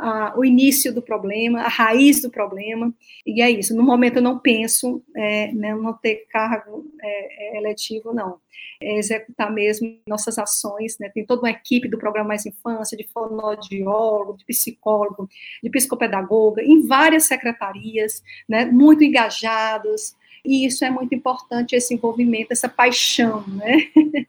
a, 0.00 0.34
o 0.36 0.44
início 0.44 0.92
do 0.94 1.02
problema, 1.02 1.60
a 1.60 1.68
raiz 1.68 2.22
do 2.22 2.30
problema, 2.30 2.92
e 3.26 3.42
é 3.42 3.50
isso. 3.50 3.76
No 3.76 3.82
momento 3.82 4.16
eu 4.16 4.22
não 4.22 4.38
penso 4.38 5.02
é, 5.14 5.52
né, 5.52 5.74
não 5.74 5.92
ter 5.92 6.26
cargo 6.30 6.86
é, 7.00 7.56
é, 7.56 7.58
eletivo, 7.58 8.12
não. 8.12 8.38
É 8.82 8.98
executar 8.98 9.52
mesmo 9.52 9.98
nossas 10.06 10.38
ações, 10.38 10.98
né, 10.98 11.10
tem 11.12 11.24
toda 11.24 11.42
uma 11.42 11.50
equipe 11.50 11.88
do 11.88 11.98
Programa 11.98 12.28
Mais 12.28 12.46
Infância, 12.46 12.96
de 12.96 13.06
fonoaudiólogo, 13.08 14.38
de 14.38 14.44
psicólogo, 14.46 15.28
de 15.62 15.70
psicopedagoga, 15.70 16.62
em 16.62 16.86
várias 16.86 17.24
secretarias, 17.24 18.22
né, 18.48 18.64
muito 18.64 19.04
engajados, 19.04 20.14
e 20.44 20.66
isso 20.66 20.84
é 20.84 20.90
muito 20.90 21.14
importante, 21.14 21.74
esse 21.74 21.94
envolvimento, 21.94 22.52
essa 22.52 22.68
paixão, 22.68 23.44
né? 23.48 23.84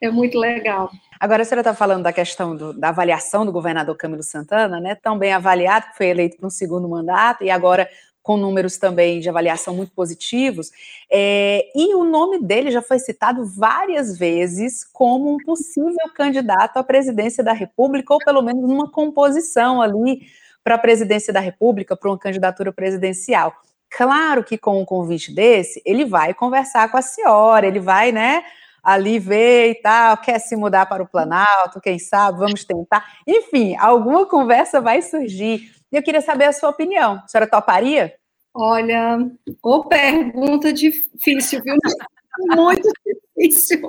é 0.00 0.10
muito 0.10 0.38
legal. 0.38 0.90
Agora, 1.18 1.42
a 1.42 1.44
senhora 1.44 1.60
está 1.60 1.74
falando 1.74 2.02
da 2.02 2.12
questão 2.12 2.56
do, 2.56 2.72
da 2.72 2.88
avaliação 2.88 3.46
do 3.46 3.52
governador 3.52 3.96
Camilo 3.96 4.22
Santana, 4.22 4.80
né? 4.80 4.94
Tão 4.94 5.18
bem 5.18 5.32
avaliado, 5.32 5.86
que 5.86 5.96
foi 5.96 6.06
eleito 6.06 6.36
para 6.36 6.46
um 6.46 6.50
segundo 6.50 6.88
mandato, 6.88 7.44
e 7.44 7.50
agora 7.50 7.88
com 8.22 8.36
números 8.36 8.78
também 8.78 9.20
de 9.20 9.28
avaliação 9.28 9.74
muito 9.74 9.92
positivos. 9.92 10.70
É, 11.10 11.66
e 11.74 11.94
o 11.94 12.04
nome 12.04 12.40
dele 12.40 12.70
já 12.70 12.80
foi 12.80 12.98
citado 12.98 13.44
várias 13.44 14.16
vezes 14.16 14.84
como 14.84 15.34
um 15.34 15.38
possível 15.38 16.08
candidato 16.14 16.76
à 16.76 16.84
presidência 16.84 17.42
da 17.42 17.52
República, 17.52 18.14
ou 18.14 18.20
pelo 18.20 18.42
menos 18.42 18.62
uma 18.64 18.90
composição 18.90 19.82
ali 19.82 20.22
para 20.62 20.76
a 20.76 20.78
presidência 20.78 21.32
da 21.32 21.40
República, 21.40 21.96
para 21.96 22.08
uma 22.08 22.18
candidatura 22.18 22.72
presidencial. 22.72 23.52
Claro 23.94 24.42
que 24.42 24.56
com 24.56 24.80
um 24.80 24.84
convite 24.86 25.34
desse, 25.34 25.82
ele 25.84 26.06
vai 26.06 26.32
conversar 26.32 26.90
com 26.90 26.96
a 26.96 27.02
senhora, 27.02 27.66
ele 27.66 27.78
vai, 27.78 28.10
né, 28.10 28.42
ali 28.82 29.18
ver 29.18 29.70
e 29.70 29.74
tal, 29.76 30.16
quer 30.16 30.38
se 30.38 30.56
mudar 30.56 30.86
para 30.86 31.02
o 31.02 31.08
Planalto, 31.08 31.80
quem 31.80 31.98
sabe, 31.98 32.38
vamos 32.38 32.64
tentar. 32.64 33.04
Enfim, 33.26 33.76
alguma 33.76 34.24
conversa 34.24 34.80
vai 34.80 35.02
surgir. 35.02 35.70
E 35.92 35.96
eu 35.96 36.02
queria 36.02 36.22
saber 36.22 36.46
a 36.46 36.52
sua 36.52 36.70
opinião. 36.70 37.20
A 37.22 37.28
senhora 37.28 37.48
toparia? 37.48 38.14
Olha, 38.54 39.30
ou 39.62 39.86
pergunta 39.86 40.72
difícil, 40.72 41.62
viu? 41.62 41.76
Muito 42.56 42.88
difícil. 43.36 43.82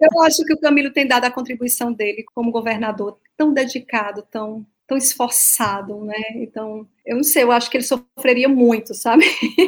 Eu 0.00 0.22
acho 0.22 0.42
que 0.44 0.54
o 0.54 0.60
Camilo 0.60 0.90
tem 0.90 1.06
dado 1.06 1.26
a 1.26 1.30
contribuição 1.30 1.92
dele 1.92 2.24
como 2.34 2.50
governador 2.50 3.18
tão 3.36 3.52
dedicado, 3.52 4.22
tão 4.22 4.66
tão 4.88 4.96
esforçado, 4.96 6.02
né? 6.02 6.16
Então, 6.36 6.88
eu 7.04 7.16
não 7.16 7.22
sei, 7.22 7.42
eu 7.42 7.52
acho 7.52 7.70
que 7.70 7.76
ele 7.76 7.84
sofreria 7.84 8.48
muito, 8.48 8.94
sabe? 8.94 9.26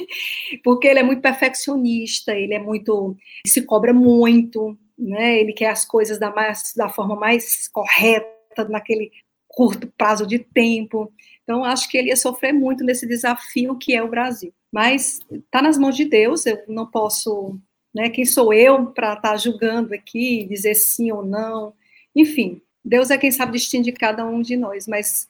Porque 0.64 0.88
ele 0.88 0.98
é 0.98 1.02
muito 1.02 1.20
perfeccionista, 1.20 2.34
ele 2.34 2.54
é 2.54 2.58
muito, 2.58 3.14
se 3.46 3.62
cobra 3.62 3.92
muito, 3.92 4.76
né? 4.98 5.38
Ele 5.38 5.52
quer 5.52 5.68
as 5.68 5.84
coisas 5.84 6.18
da 6.18 6.30
mais 6.30 6.72
da 6.74 6.88
forma 6.88 7.14
mais 7.14 7.68
correta 7.68 8.64
naquele 8.70 9.12
curto 9.46 9.86
prazo 9.88 10.26
de 10.26 10.38
tempo. 10.38 11.12
Então, 11.42 11.64
acho 11.64 11.90
que 11.90 11.98
ele 11.98 12.08
ia 12.08 12.16
sofrer 12.16 12.54
muito 12.54 12.82
nesse 12.82 13.06
desafio 13.06 13.76
que 13.76 13.94
é 13.94 14.02
o 14.02 14.08
Brasil. 14.08 14.54
Mas 14.72 15.20
está 15.30 15.60
nas 15.60 15.76
mãos 15.76 15.96
de 15.96 16.06
Deus, 16.06 16.46
eu 16.46 16.62
não 16.66 16.86
posso, 16.86 17.58
né? 17.94 18.08
Quem 18.08 18.24
sou 18.24 18.54
eu 18.54 18.86
para 18.86 19.14
estar 19.14 19.32
tá 19.32 19.36
julgando 19.36 19.92
aqui, 19.92 20.46
dizer 20.46 20.74
sim 20.76 21.12
ou 21.12 21.22
não? 21.22 21.74
Enfim, 22.16 22.62
Deus 22.84 23.10
é 23.10 23.18
quem 23.18 23.30
sabe 23.30 23.52
distinguir 23.52 23.94
cada 23.94 24.26
um 24.26 24.40
de 24.40 24.56
nós, 24.56 24.86
mas 24.86 25.28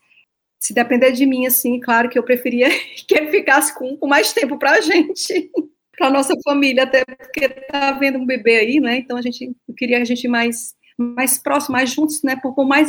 se 0.58 0.74
depender 0.74 1.12
de 1.12 1.24
mim, 1.24 1.46
assim, 1.46 1.80
claro 1.80 2.08
que 2.08 2.18
eu 2.18 2.22
preferia 2.22 2.68
que 3.08 3.14
ele 3.14 3.30
ficasse 3.30 3.74
com, 3.74 3.96
com 3.96 4.06
mais 4.06 4.32
tempo 4.32 4.58
para 4.58 4.72
a 4.72 4.80
gente, 4.80 5.50
para 5.96 6.10
nossa 6.10 6.34
família, 6.44 6.84
até 6.84 7.04
porque 7.04 7.48
tá 7.48 7.92
vendo 7.92 8.18
um 8.18 8.26
bebê 8.26 8.56
aí, 8.56 8.80
né? 8.80 8.98
Então 8.98 9.16
a 9.16 9.22
gente 9.22 9.54
queria 9.76 10.00
a 10.00 10.04
gente 10.04 10.28
mais 10.28 10.78
mais 10.96 11.38
próximo, 11.38 11.72
mais 11.72 11.90
juntos, 11.90 12.22
né? 12.22 12.36
Por, 12.36 12.54
por 12.54 12.66
mais 12.66 12.88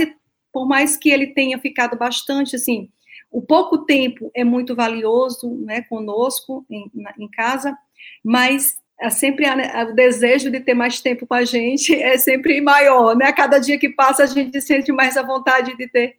por 0.52 0.68
mais 0.68 0.98
que 0.98 1.10
ele 1.10 1.28
tenha 1.28 1.58
ficado 1.58 1.98
bastante, 1.98 2.58
assim, 2.58 2.90
o 3.32 3.42
pouco 3.42 3.86
tempo 3.86 4.30
é 4.36 4.44
muito 4.44 4.76
valioso, 4.76 5.50
né? 5.66 5.82
Conosco 5.84 6.66
em, 6.70 6.92
na, 6.94 7.14
em 7.18 7.30
casa, 7.30 7.78
mas 8.24 8.78
é 9.02 9.10
sempre 9.10 9.46
a, 9.46 9.84
o 9.90 9.94
desejo 9.94 10.52
de 10.52 10.60
ter 10.60 10.76
mais 10.76 11.02
tempo 11.02 11.26
com 11.26 11.34
a 11.34 11.44
gente 11.44 11.94
é 11.96 12.18
sempre 12.20 12.62
maior, 12.62 13.16
né? 13.16 13.26
A 13.26 13.34
cada 13.34 13.58
dia 13.58 13.80
que 13.80 13.90
passa 13.90 14.24
a 14.24 14.28
gente 14.28 14.62
sente 14.62 14.92
mais 14.92 15.18
a 15.18 15.24
vontade 15.24 15.76
de 15.76 15.88
ter 15.88 16.16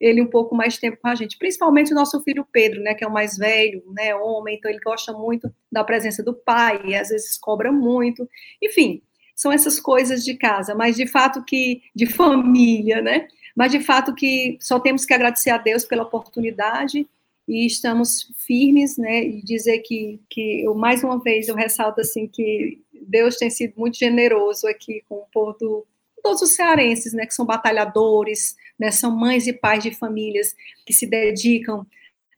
ele 0.00 0.20
um 0.20 0.26
pouco 0.26 0.52
mais 0.52 0.78
tempo 0.78 0.98
com 1.00 1.06
a 1.06 1.14
gente, 1.14 1.38
principalmente 1.38 1.92
o 1.92 1.94
nosso 1.94 2.20
filho 2.24 2.44
Pedro, 2.50 2.82
né, 2.82 2.92
que 2.92 3.04
é 3.04 3.06
o 3.06 3.12
mais 3.12 3.36
velho, 3.36 3.84
né, 3.94 4.12
homem, 4.16 4.56
então 4.56 4.68
ele 4.68 4.80
gosta 4.80 5.12
muito 5.12 5.48
da 5.70 5.84
presença 5.84 6.24
do 6.24 6.34
pai, 6.34 6.96
às 6.96 7.10
vezes 7.10 7.38
cobra 7.38 7.70
muito, 7.70 8.28
enfim, 8.60 9.00
são 9.36 9.52
essas 9.52 9.78
coisas 9.78 10.24
de 10.24 10.34
casa, 10.34 10.74
mas 10.74 10.96
de 10.96 11.06
fato 11.06 11.44
que 11.44 11.82
de 11.94 12.06
família, 12.06 13.00
né? 13.00 13.28
Mas 13.54 13.70
de 13.70 13.78
fato 13.78 14.12
que 14.12 14.58
só 14.60 14.80
temos 14.80 15.04
que 15.04 15.14
agradecer 15.14 15.50
a 15.50 15.58
Deus 15.58 15.84
pela 15.84 16.02
oportunidade 16.02 17.06
e 17.46 17.66
estamos 17.66 18.32
firmes, 18.36 18.96
né, 18.96 19.24
e 19.24 19.42
dizer 19.42 19.78
que, 19.78 20.20
que 20.30 20.62
eu, 20.62 20.74
mais 20.74 21.02
uma 21.02 21.18
vez, 21.18 21.48
eu 21.48 21.54
ressalto, 21.54 22.00
assim, 22.00 22.26
que 22.26 22.80
Deus 22.92 23.36
tem 23.36 23.50
sido 23.50 23.74
muito 23.76 23.98
generoso 23.98 24.66
aqui 24.66 25.02
com 25.08 25.16
o 25.16 25.26
povo 25.32 25.56
do, 25.58 25.86
todos 26.22 26.40
os 26.40 26.54
cearenses, 26.54 27.12
né, 27.12 27.26
que 27.26 27.34
são 27.34 27.44
batalhadores, 27.44 28.56
né, 28.78 28.90
são 28.90 29.10
mães 29.10 29.46
e 29.46 29.52
pais 29.52 29.82
de 29.82 29.90
famílias 29.90 30.54
que 30.86 30.92
se 30.92 31.06
dedicam 31.06 31.84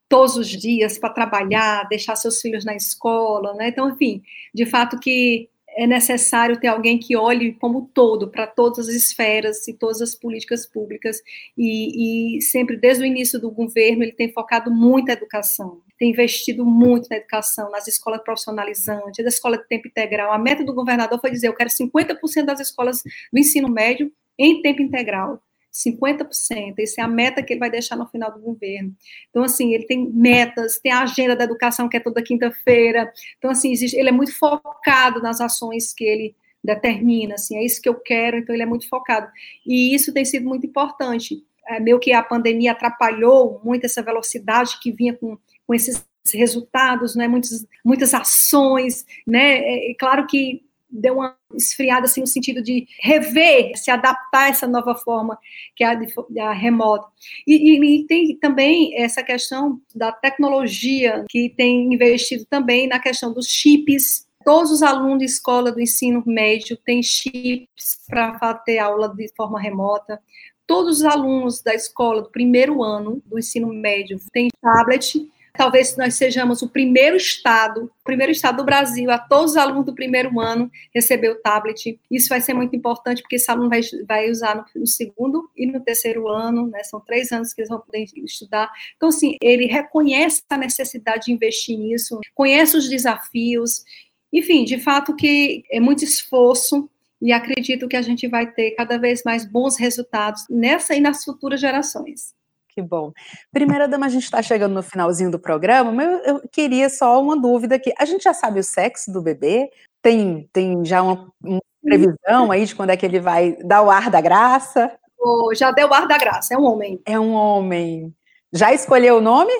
todos 0.08 0.36
os 0.36 0.48
dias 0.48 0.98
para 0.98 1.10
trabalhar, 1.10 1.88
deixar 1.88 2.16
seus 2.16 2.40
filhos 2.40 2.64
na 2.64 2.74
escola, 2.74 3.54
né, 3.54 3.68
então, 3.68 3.90
enfim, 3.90 4.22
de 4.54 4.64
fato 4.64 4.98
que 4.98 5.48
é 5.76 5.86
necessário 5.86 6.58
ter 6.58 6.68
alguém 6.68 6.98
que 6.98 7.16
olhe 7.16 7.52
como 7.54 7.90
todo 7.92 8.30
para 8.30 8.46
todas 8.46 8.88
as 8.88 8.94
esferas 8.94 9.66
e 9.68 9.74
todas 9.74 10.00
as 10.00 10.14
políticas 10.14 10.66
públicas 10.66 11.20
e, 11.56 12.36
e, 12.36 12.42
sempre 12.42 12.76
desde 12.76 13.02
o 13.02 13.06
início 13.06 13.40
do 13.40 13.50
governo 13.50 14.02
ele 14.02 14.12
tem 14.12 14.32
focado 14.32 14.70
muito 14.70 15.06
na 15.06 15.12
educação, 15.12 15.82
tem 15.98 16.10
investido 16.10 16.64
muito 16.64 17.08
na 17.08 17.16
educação, 17.16 17.70
nas 17.70 17.86
escolas 17.88 18.22
profissionalizantes, 18.22 19.24
na 19.24 19.28
escola 19.28 19.58
de 19.58 19.66
tempo 19.68 19.88
integral. 19.88 20.32
A 20.32 20.38
meta 20.38 20.64
do 20.64 20.74
governador 20.74 21.20
foi 21.20 21.30
dizer 21.30 21.48
eu 21.48 21.54
quero 21.54 21.70
50% 21.70 22.44
das 22.44 22.60
escolas 22.60 23.02
do 23.32 23.38
ensino 23.38 23.68
médio 23.68 24.12
em 24.38 24.62
tempo 24.62 24.82
integral. 24.82 25.40
50%. 25.74 26.74
Essa 26.78 27.00
é 27.00 27.04
a 27.04 27.08
meta 27.08 27.42
que 27.42 27.52
ele 27.52 27.60
vai 27.60 27.70
deixar 27.70 27.96
no 27.96 28.06
final 28.06 28.32
do 28.32 28.38
governo. 28.38 28.94
Então, 29.28 29.42
assim, 29.42 29.74
ele 29.74 29.84
tem 29.84 30.08
metas, 30.10 30.78
tem 30.78 30.92
a 30.92 31.02
agenda 31.02 31.34
da 31.34 31.44
educação, 31.44 31.88
que 31.88 31.96
é 31.96 32.00
toda 32.00 32.22
quinta-feira. 32.22 33.12
Então, 33.38 33.50
assim, 33.50 33.72
existe, 33.72 33.96
ele 33.96 34.08
é 34.08 34.12
muito 34.12 34.36
focado 34.38 35.20
nas 35.20 35.40
ações 35.40 35.92
que 35.92 36.04
ele 36.04 36.36
determina, 36.62 37.34
assim, 37.34 37.58
é 37.58 37.64
isso 37.64 37.82
que 37.82 37.88
eu 37.88 37.94
quero, 37.94 38.38
então 38.38 38.54
ele 38.54 38.62
é 38.62 38.66
muito 38.66 38.88
focado. 38.88 39.30
E 39.66 39.94
isso 39.94 40.14
tem 40.14 40.24
sido 40.24 40.48
muito 40.48 40.66
importante. 40.66 41.44
É, 41.66 41.80
meio 41.80 41.98
que 41.98 42.12
a 42.12 42.22
pandemia 42.22 42.72
atrapalhou 42.72 43.60
muito 43.64 43.84
essa 43.84 44.02
velocidade 44.02 44.78
que 44.80 44.92
vinha 44.92 45.14
com, 45.14 45.36
com 45.66 45.74
esses 45.74 46.06
resultados, 46.32 47.14
né, 47.14 47.28
muitas, 47.28 47.66
muitas 47.84 48.14
ações, 48.14 49.04
né, 49.26 49.58
é, 49.58 49.90
é 49.90 49.94
claro 49.94 50.26
que 50.26 50.62
deu 50.94 51.14
uma 51.14 51.36
esfriada 51.54 52.06
assim 52.06 52.20
no 52.20 52.26
sentido 52.26 52.62
de 52.62 52.86
rever, 53.00 53.72
se 53.76 53.90
adaptar 53.90 54.44
a 54.44 54.48
essa 54.48 54.66
nova 54.66 54.94
forma 54.94 55.38
que 55.74 55.82
é 55.82 55.88
a, 55.88 55.94
de, 55.94 56.12
a 56.40 56.52
remota. 56.52 57.06
E, 57.46 57.54
e, 57.54 58.00
e, 58.00 58.06
tem 58.06 58.36
também 58.36 58.96
essa 58.96 59.22
questão 59.22 59.80
da 59.94 60.12
tecnologia 60.12 61.24
que 61.28 61.52
tem 61.56 61.92
investido 61.92 62.44
também 62.48 62.86
na 62.86 62.98
questão 62.98 63.32
dos 63.32 63.48
chips 63.48 64.24
Todos 64.44 64.70
os 64.70 64.82
alunos 64.82 65.20
de 65.20 65.24
escola 65.24 65.72
do 65.72 65.80
ensino 65.80 66.22
médio 66.26 66.76
têm 66.76 67.02
chips 67.02 67.98
para 68.06 68.52
ter 68.52 68.78
aula 68.78 69.08
de 69.08 69.26
forma 69.34 69.58
remota. 69.58 70.20
Todos 70.66 70.98
os 70.98 71.04
alunos 71.04 71.62
da 71.62 71.74
escola 71.74 72.20
do 72.20 72.30
primeiro 72.30 72.82
ano 72.82 73.22
do 73.24 73.38
ensino 73.38 73.68
médio 73.68 74.20
têm 74.32 74.50
tablet 74.60 75.26
Talvez 75.56 75.96
nós 75.96 76.14
sejamos 76.14 76.62
o 76.62 76.68
primeiro 76.68 77.16
estado, 77.16 77.84
o 77.84 78.04
primeiro 78.04 78.32
estado 78.32 78.56
do 78.56 78.64
Brasil, 78.64 79.08
a 79.08 79.18
todos 79.18 79.52
os 79.52 79.56
alunos 79.56 79.86
do 79.86 79.94
primeiro 79.94 80.40
ano 80.40 80.68
receber 80.92 81.30
o 81.30 81.40
tablet. 81.40 81.98
Isso 82.10 82.28
vai 82.28 82.40
ser 82.40 82.54
muito 82.54 82.74
importante, 82.74 83.22
porque 83.22 83.36
esse 83.36 83.48
aluno 83.48 83.70
vai, 83.70 83.80
vai 84.06 84.30
usar 84.30 84.56
no, 84.56 84.80
no 84.80 84.86
segundo 84.86 85.48
e 85.56 85.64
no 85.64 85.80
terceiro 85.80 86.28
ano, 86.28 86.66
né? 86.66 86.82
São 86.82 86.98
três 86.98 87.30
anos 87.30 87.52
que 87.52 87.60
eles 87.60 87.68
vão 87.68 87.78
poder 87.78 88.04
estudar. 88.16 88.68
Então, 88.96 89.10
assim, 89.10 89.36
ele 89.40 89.66
reconhece 89.66 90.42
a 90.50 90.58
necessidade 90.58 91.26
de 91.26 91.32
investir 91.32 91.78
nisso, 91.78 92.18
conhece 92.34 92.76
os 92.76 92.88
desafios. 92.88 93.84
Enfim, 94.32 94.64
de 94.64 94.80
fato 94.80 95.14
que 95.14 95.62
é 95.70 95.78
muito 95.78 96.02
esforço, 96.02 96.90
e 97.22 97.32
acredito 97.32 97.88
que 97.88 97.96
a 97.96 98.02
gente 98.02 98.26
vai 98.26 98.50
ter 98.50 98.72
cada 98.72 98.98
vez 98.98 99.22
mais 99.24 99.46
bons 99.46 99.78
resultados 99.78 100.44
nessa 100.50 100.94
e 100.94 101.00
nas 101.00 101.24
futuras 101.24 101.60
gerações. 101.60 102.34
Que 102.74 102.82
bom. 102.82 103.12
Primeira 103.52 103.86
dama, 103.86 104.06
a 104.06 104.08
gente 104.08 104.24
está 104.24 104.42
chegando 104.42 104.74
no 104.74 104.82
finalzinho 104.82 105.30
do 105.30 105.38
programa, 105.38 105.92
mas 105.92 106.26
eu, 106.26 106.40
queria 106.50 106.90
só 106.90 107.22
uma 107.22 107.40
dúvida 107.40 107.76
aqui. 107.76 107.94
A 107.96 108.04
gente 108.04 108.24
já 108.24 108.34
sabe 108.34 108.58
o 108.58 108.64
sexo 108.64 109.12
do 109.12 109.22
bebê? 109.22 109.70
Tem, 110.02 110.48
tem 110.52 110.84
já 110.84 111.00
uma, 111.00 111.32
uma 111.40 111.60
previsão 111.80 112.50
aí 112.50 112.66
de 112.66 112.74
quando 112.74 112.90
é 112.90 112.96
que 112.96 113.06
ele 113.06 113.20
vai 113.20 113.56
dar 113.62 113.82
o 113.82 113.90
ar 113.90 114.10
da 114.10 114.20
graça? 114.20 114.92
Oh, 115.20 115.54
já 115.54 115.70
deu 115.70 115.88
o 115.88 115.94
ar 115.94 116.08
da 116.08 116.18
graça, 116.18 116.54
é 116.54 116.58
um 116.58 116.64
homem. 116.64 117.00
É 117.06 117.18
um 117.18 117.32
homem. 117.32 118.12
Já 118.52 118.74
escolheu 118.74 119.18
o 119.18 119.22
nome? 119.22 119.52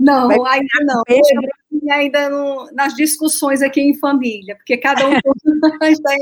Não, 0.00 0.26
vai 0.28 0.58
ainda 0.58 0.84
não. 0.86 1.02
Ainda 1.92 2.30
no, 2.30 2.72
nas 2.72 2.94
discussões 2.94 3.60
aqui 3.60 3.80
em 3.80 3.98
família, 3.98 4.56
porque 4.56 4.78
cada 4.78 5.06
um 5.06 5.12
está 5.84 6.16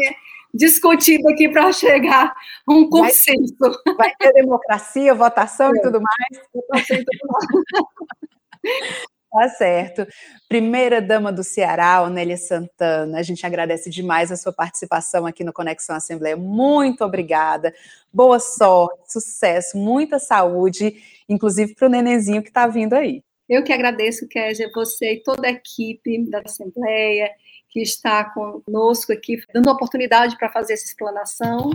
discutido 0.52 1.28
aqui 1.28 1.48
para 1.48 1.72
chegar 1.72 2.34
a 2.66 2.72
um 2.72 2.88
consenso. 2.88 3.54
Vai, 3.58 3.94
vai 3.96 4.14
ter 4.16 4.32
democracia, 4.32 5.14
votação 5.14 5.74
é. 5.74 5.78
e 5.78 5.82
tudo 5.82 6.00
mais. 6.00 6.44
Votação 6.54 6.96
e 6.96 7.04
tudo 7.04 7.32
mais. 7.32 7.72
Tá 9.32 9.48
certo. 9.48 10.06
Primeira 10.46 11.00
dama 11.00 11.32
do 11.32 11.42
Ceará, 11.42 12.02
Onélia 12.02 12.36
Santana, 12.36 13.18
a 13.18 13.22
gente 13.22 13.46
agradece 13.46 13.88
demais 13.88 14.30
a 14.30 14.36
sua 14.36 14.52
participação 14.52 15.24
aqui 15.24 15.42
no 15.42 15.54
Conexão 15.54 15.96
Assembleia. 15.96 16.36
Muito 16.36 17.02
obrigada. 17.02 17.72
Boa 18.12 18.38
sorte, 18.38 19.10
sucesso, 19.10 19.78
muita 19.78 20.18
saúde, 20.18 20.96
inclusive 21.26 21.74
para 21.74 21.86
o 21.86 21.90
nenenzinho 21.90 22.42
que 22.42 22.50
está 22.50 22.66
vindo 22.66 22.92
aí. 22.92 23.22
Eu 23.48 23.64
que 23.64 23.72
agradeço, 23.72 24.28
Kézia, 24.28 24.70
você 24.74 25.14
e 25.14 25.22
toda 25.22 25.48
a 25.48 25.52
equipe 25.52 26.28
da 26.28 26.42
Assembleia 26.44 27.30
que 27.72 27.80
está 27.80 28.24
conosco 28.24 29.12
aqui, 29.12 29.38
dando 29.52 29.70
oportunidade 29.70 30.36
para 30.36 30.50
fazer 30.50 30.74
essa 30.74 30.84
explanação 30.84 31.70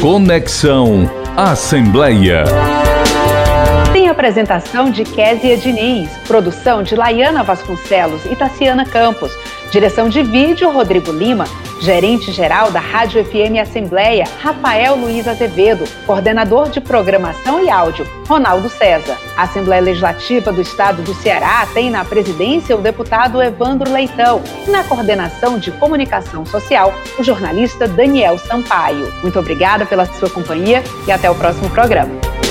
Conexão 0.00 1.08
Assembleia. 1.36 2.42
Tem 3.92 4.08
apresentação 4.08 4.90
de 4.90 5.04
Késia 5.04 5.56
Diniz, 5.56 6.10
produção 6.26 6.82
de 6.82 6.96
Laiana 6.96 7.44
Vasconcelos 7.44 8.24
e 8.24 8.34
Tassiana 8.34 8.84
Campos, 8.84 9.30
direção 9.72 10.06
de 10.06 10.22
vídeo 10.22 10.70
Rodrigo 10.70 11.10
Lima, 11.10 11.46
gerente-geral 11.80 12.70
da 12.70 12.78
Rádio 12.78 13.24
FM 13.24 13.58
Assembleia, 13.60 14.28
Rafael 14.38 14.94
Luiz 14.96 15.26
Azevedo, 15.26 15.84
coordenador 16.06 16.68
de 16.68 16.78
programação 16.78 17.64
e 17.64 17.70
áudio, 17.70 18.06
Ronaldo 18.28 18.68
César. 18.68 19.16
A 19.34 19.44
Assembleia 19.44 19.80
Legislativa 19.80 20.52
do 20.52 20.60
Estado 20.60 21.00
do 21.00 21.14
Ceará 21.14 21.66
tem 21.72 21.90
na 21.90 22.04
presidência 22.04 22.76
o 22.76 22.82
deputado 22.82 23.42
Evandro 23.42 23.90
Leitão 23.90 24.42
e 24.68 24.70
na 24.70 24.84
coordenação 24.84 25.58
de 25.58 25.70
comunicação 25.72 26.44
social, 26.44 26.92
o 27.18 27.24
jornalista 27.24 27.88
Daniel 27.88 28.36
Sampaio. 28.38 29.10
Muito 29.22 29.38
obrigada 29.38 29.86
pela 29.86 30.04
sua 30.04 30.28
companhia 30.28 30.84
e 31.06 31.10
até 31.10 31.30
o 31.30 31.34
próximo 31.34 31.70
programa. 31.70 32.41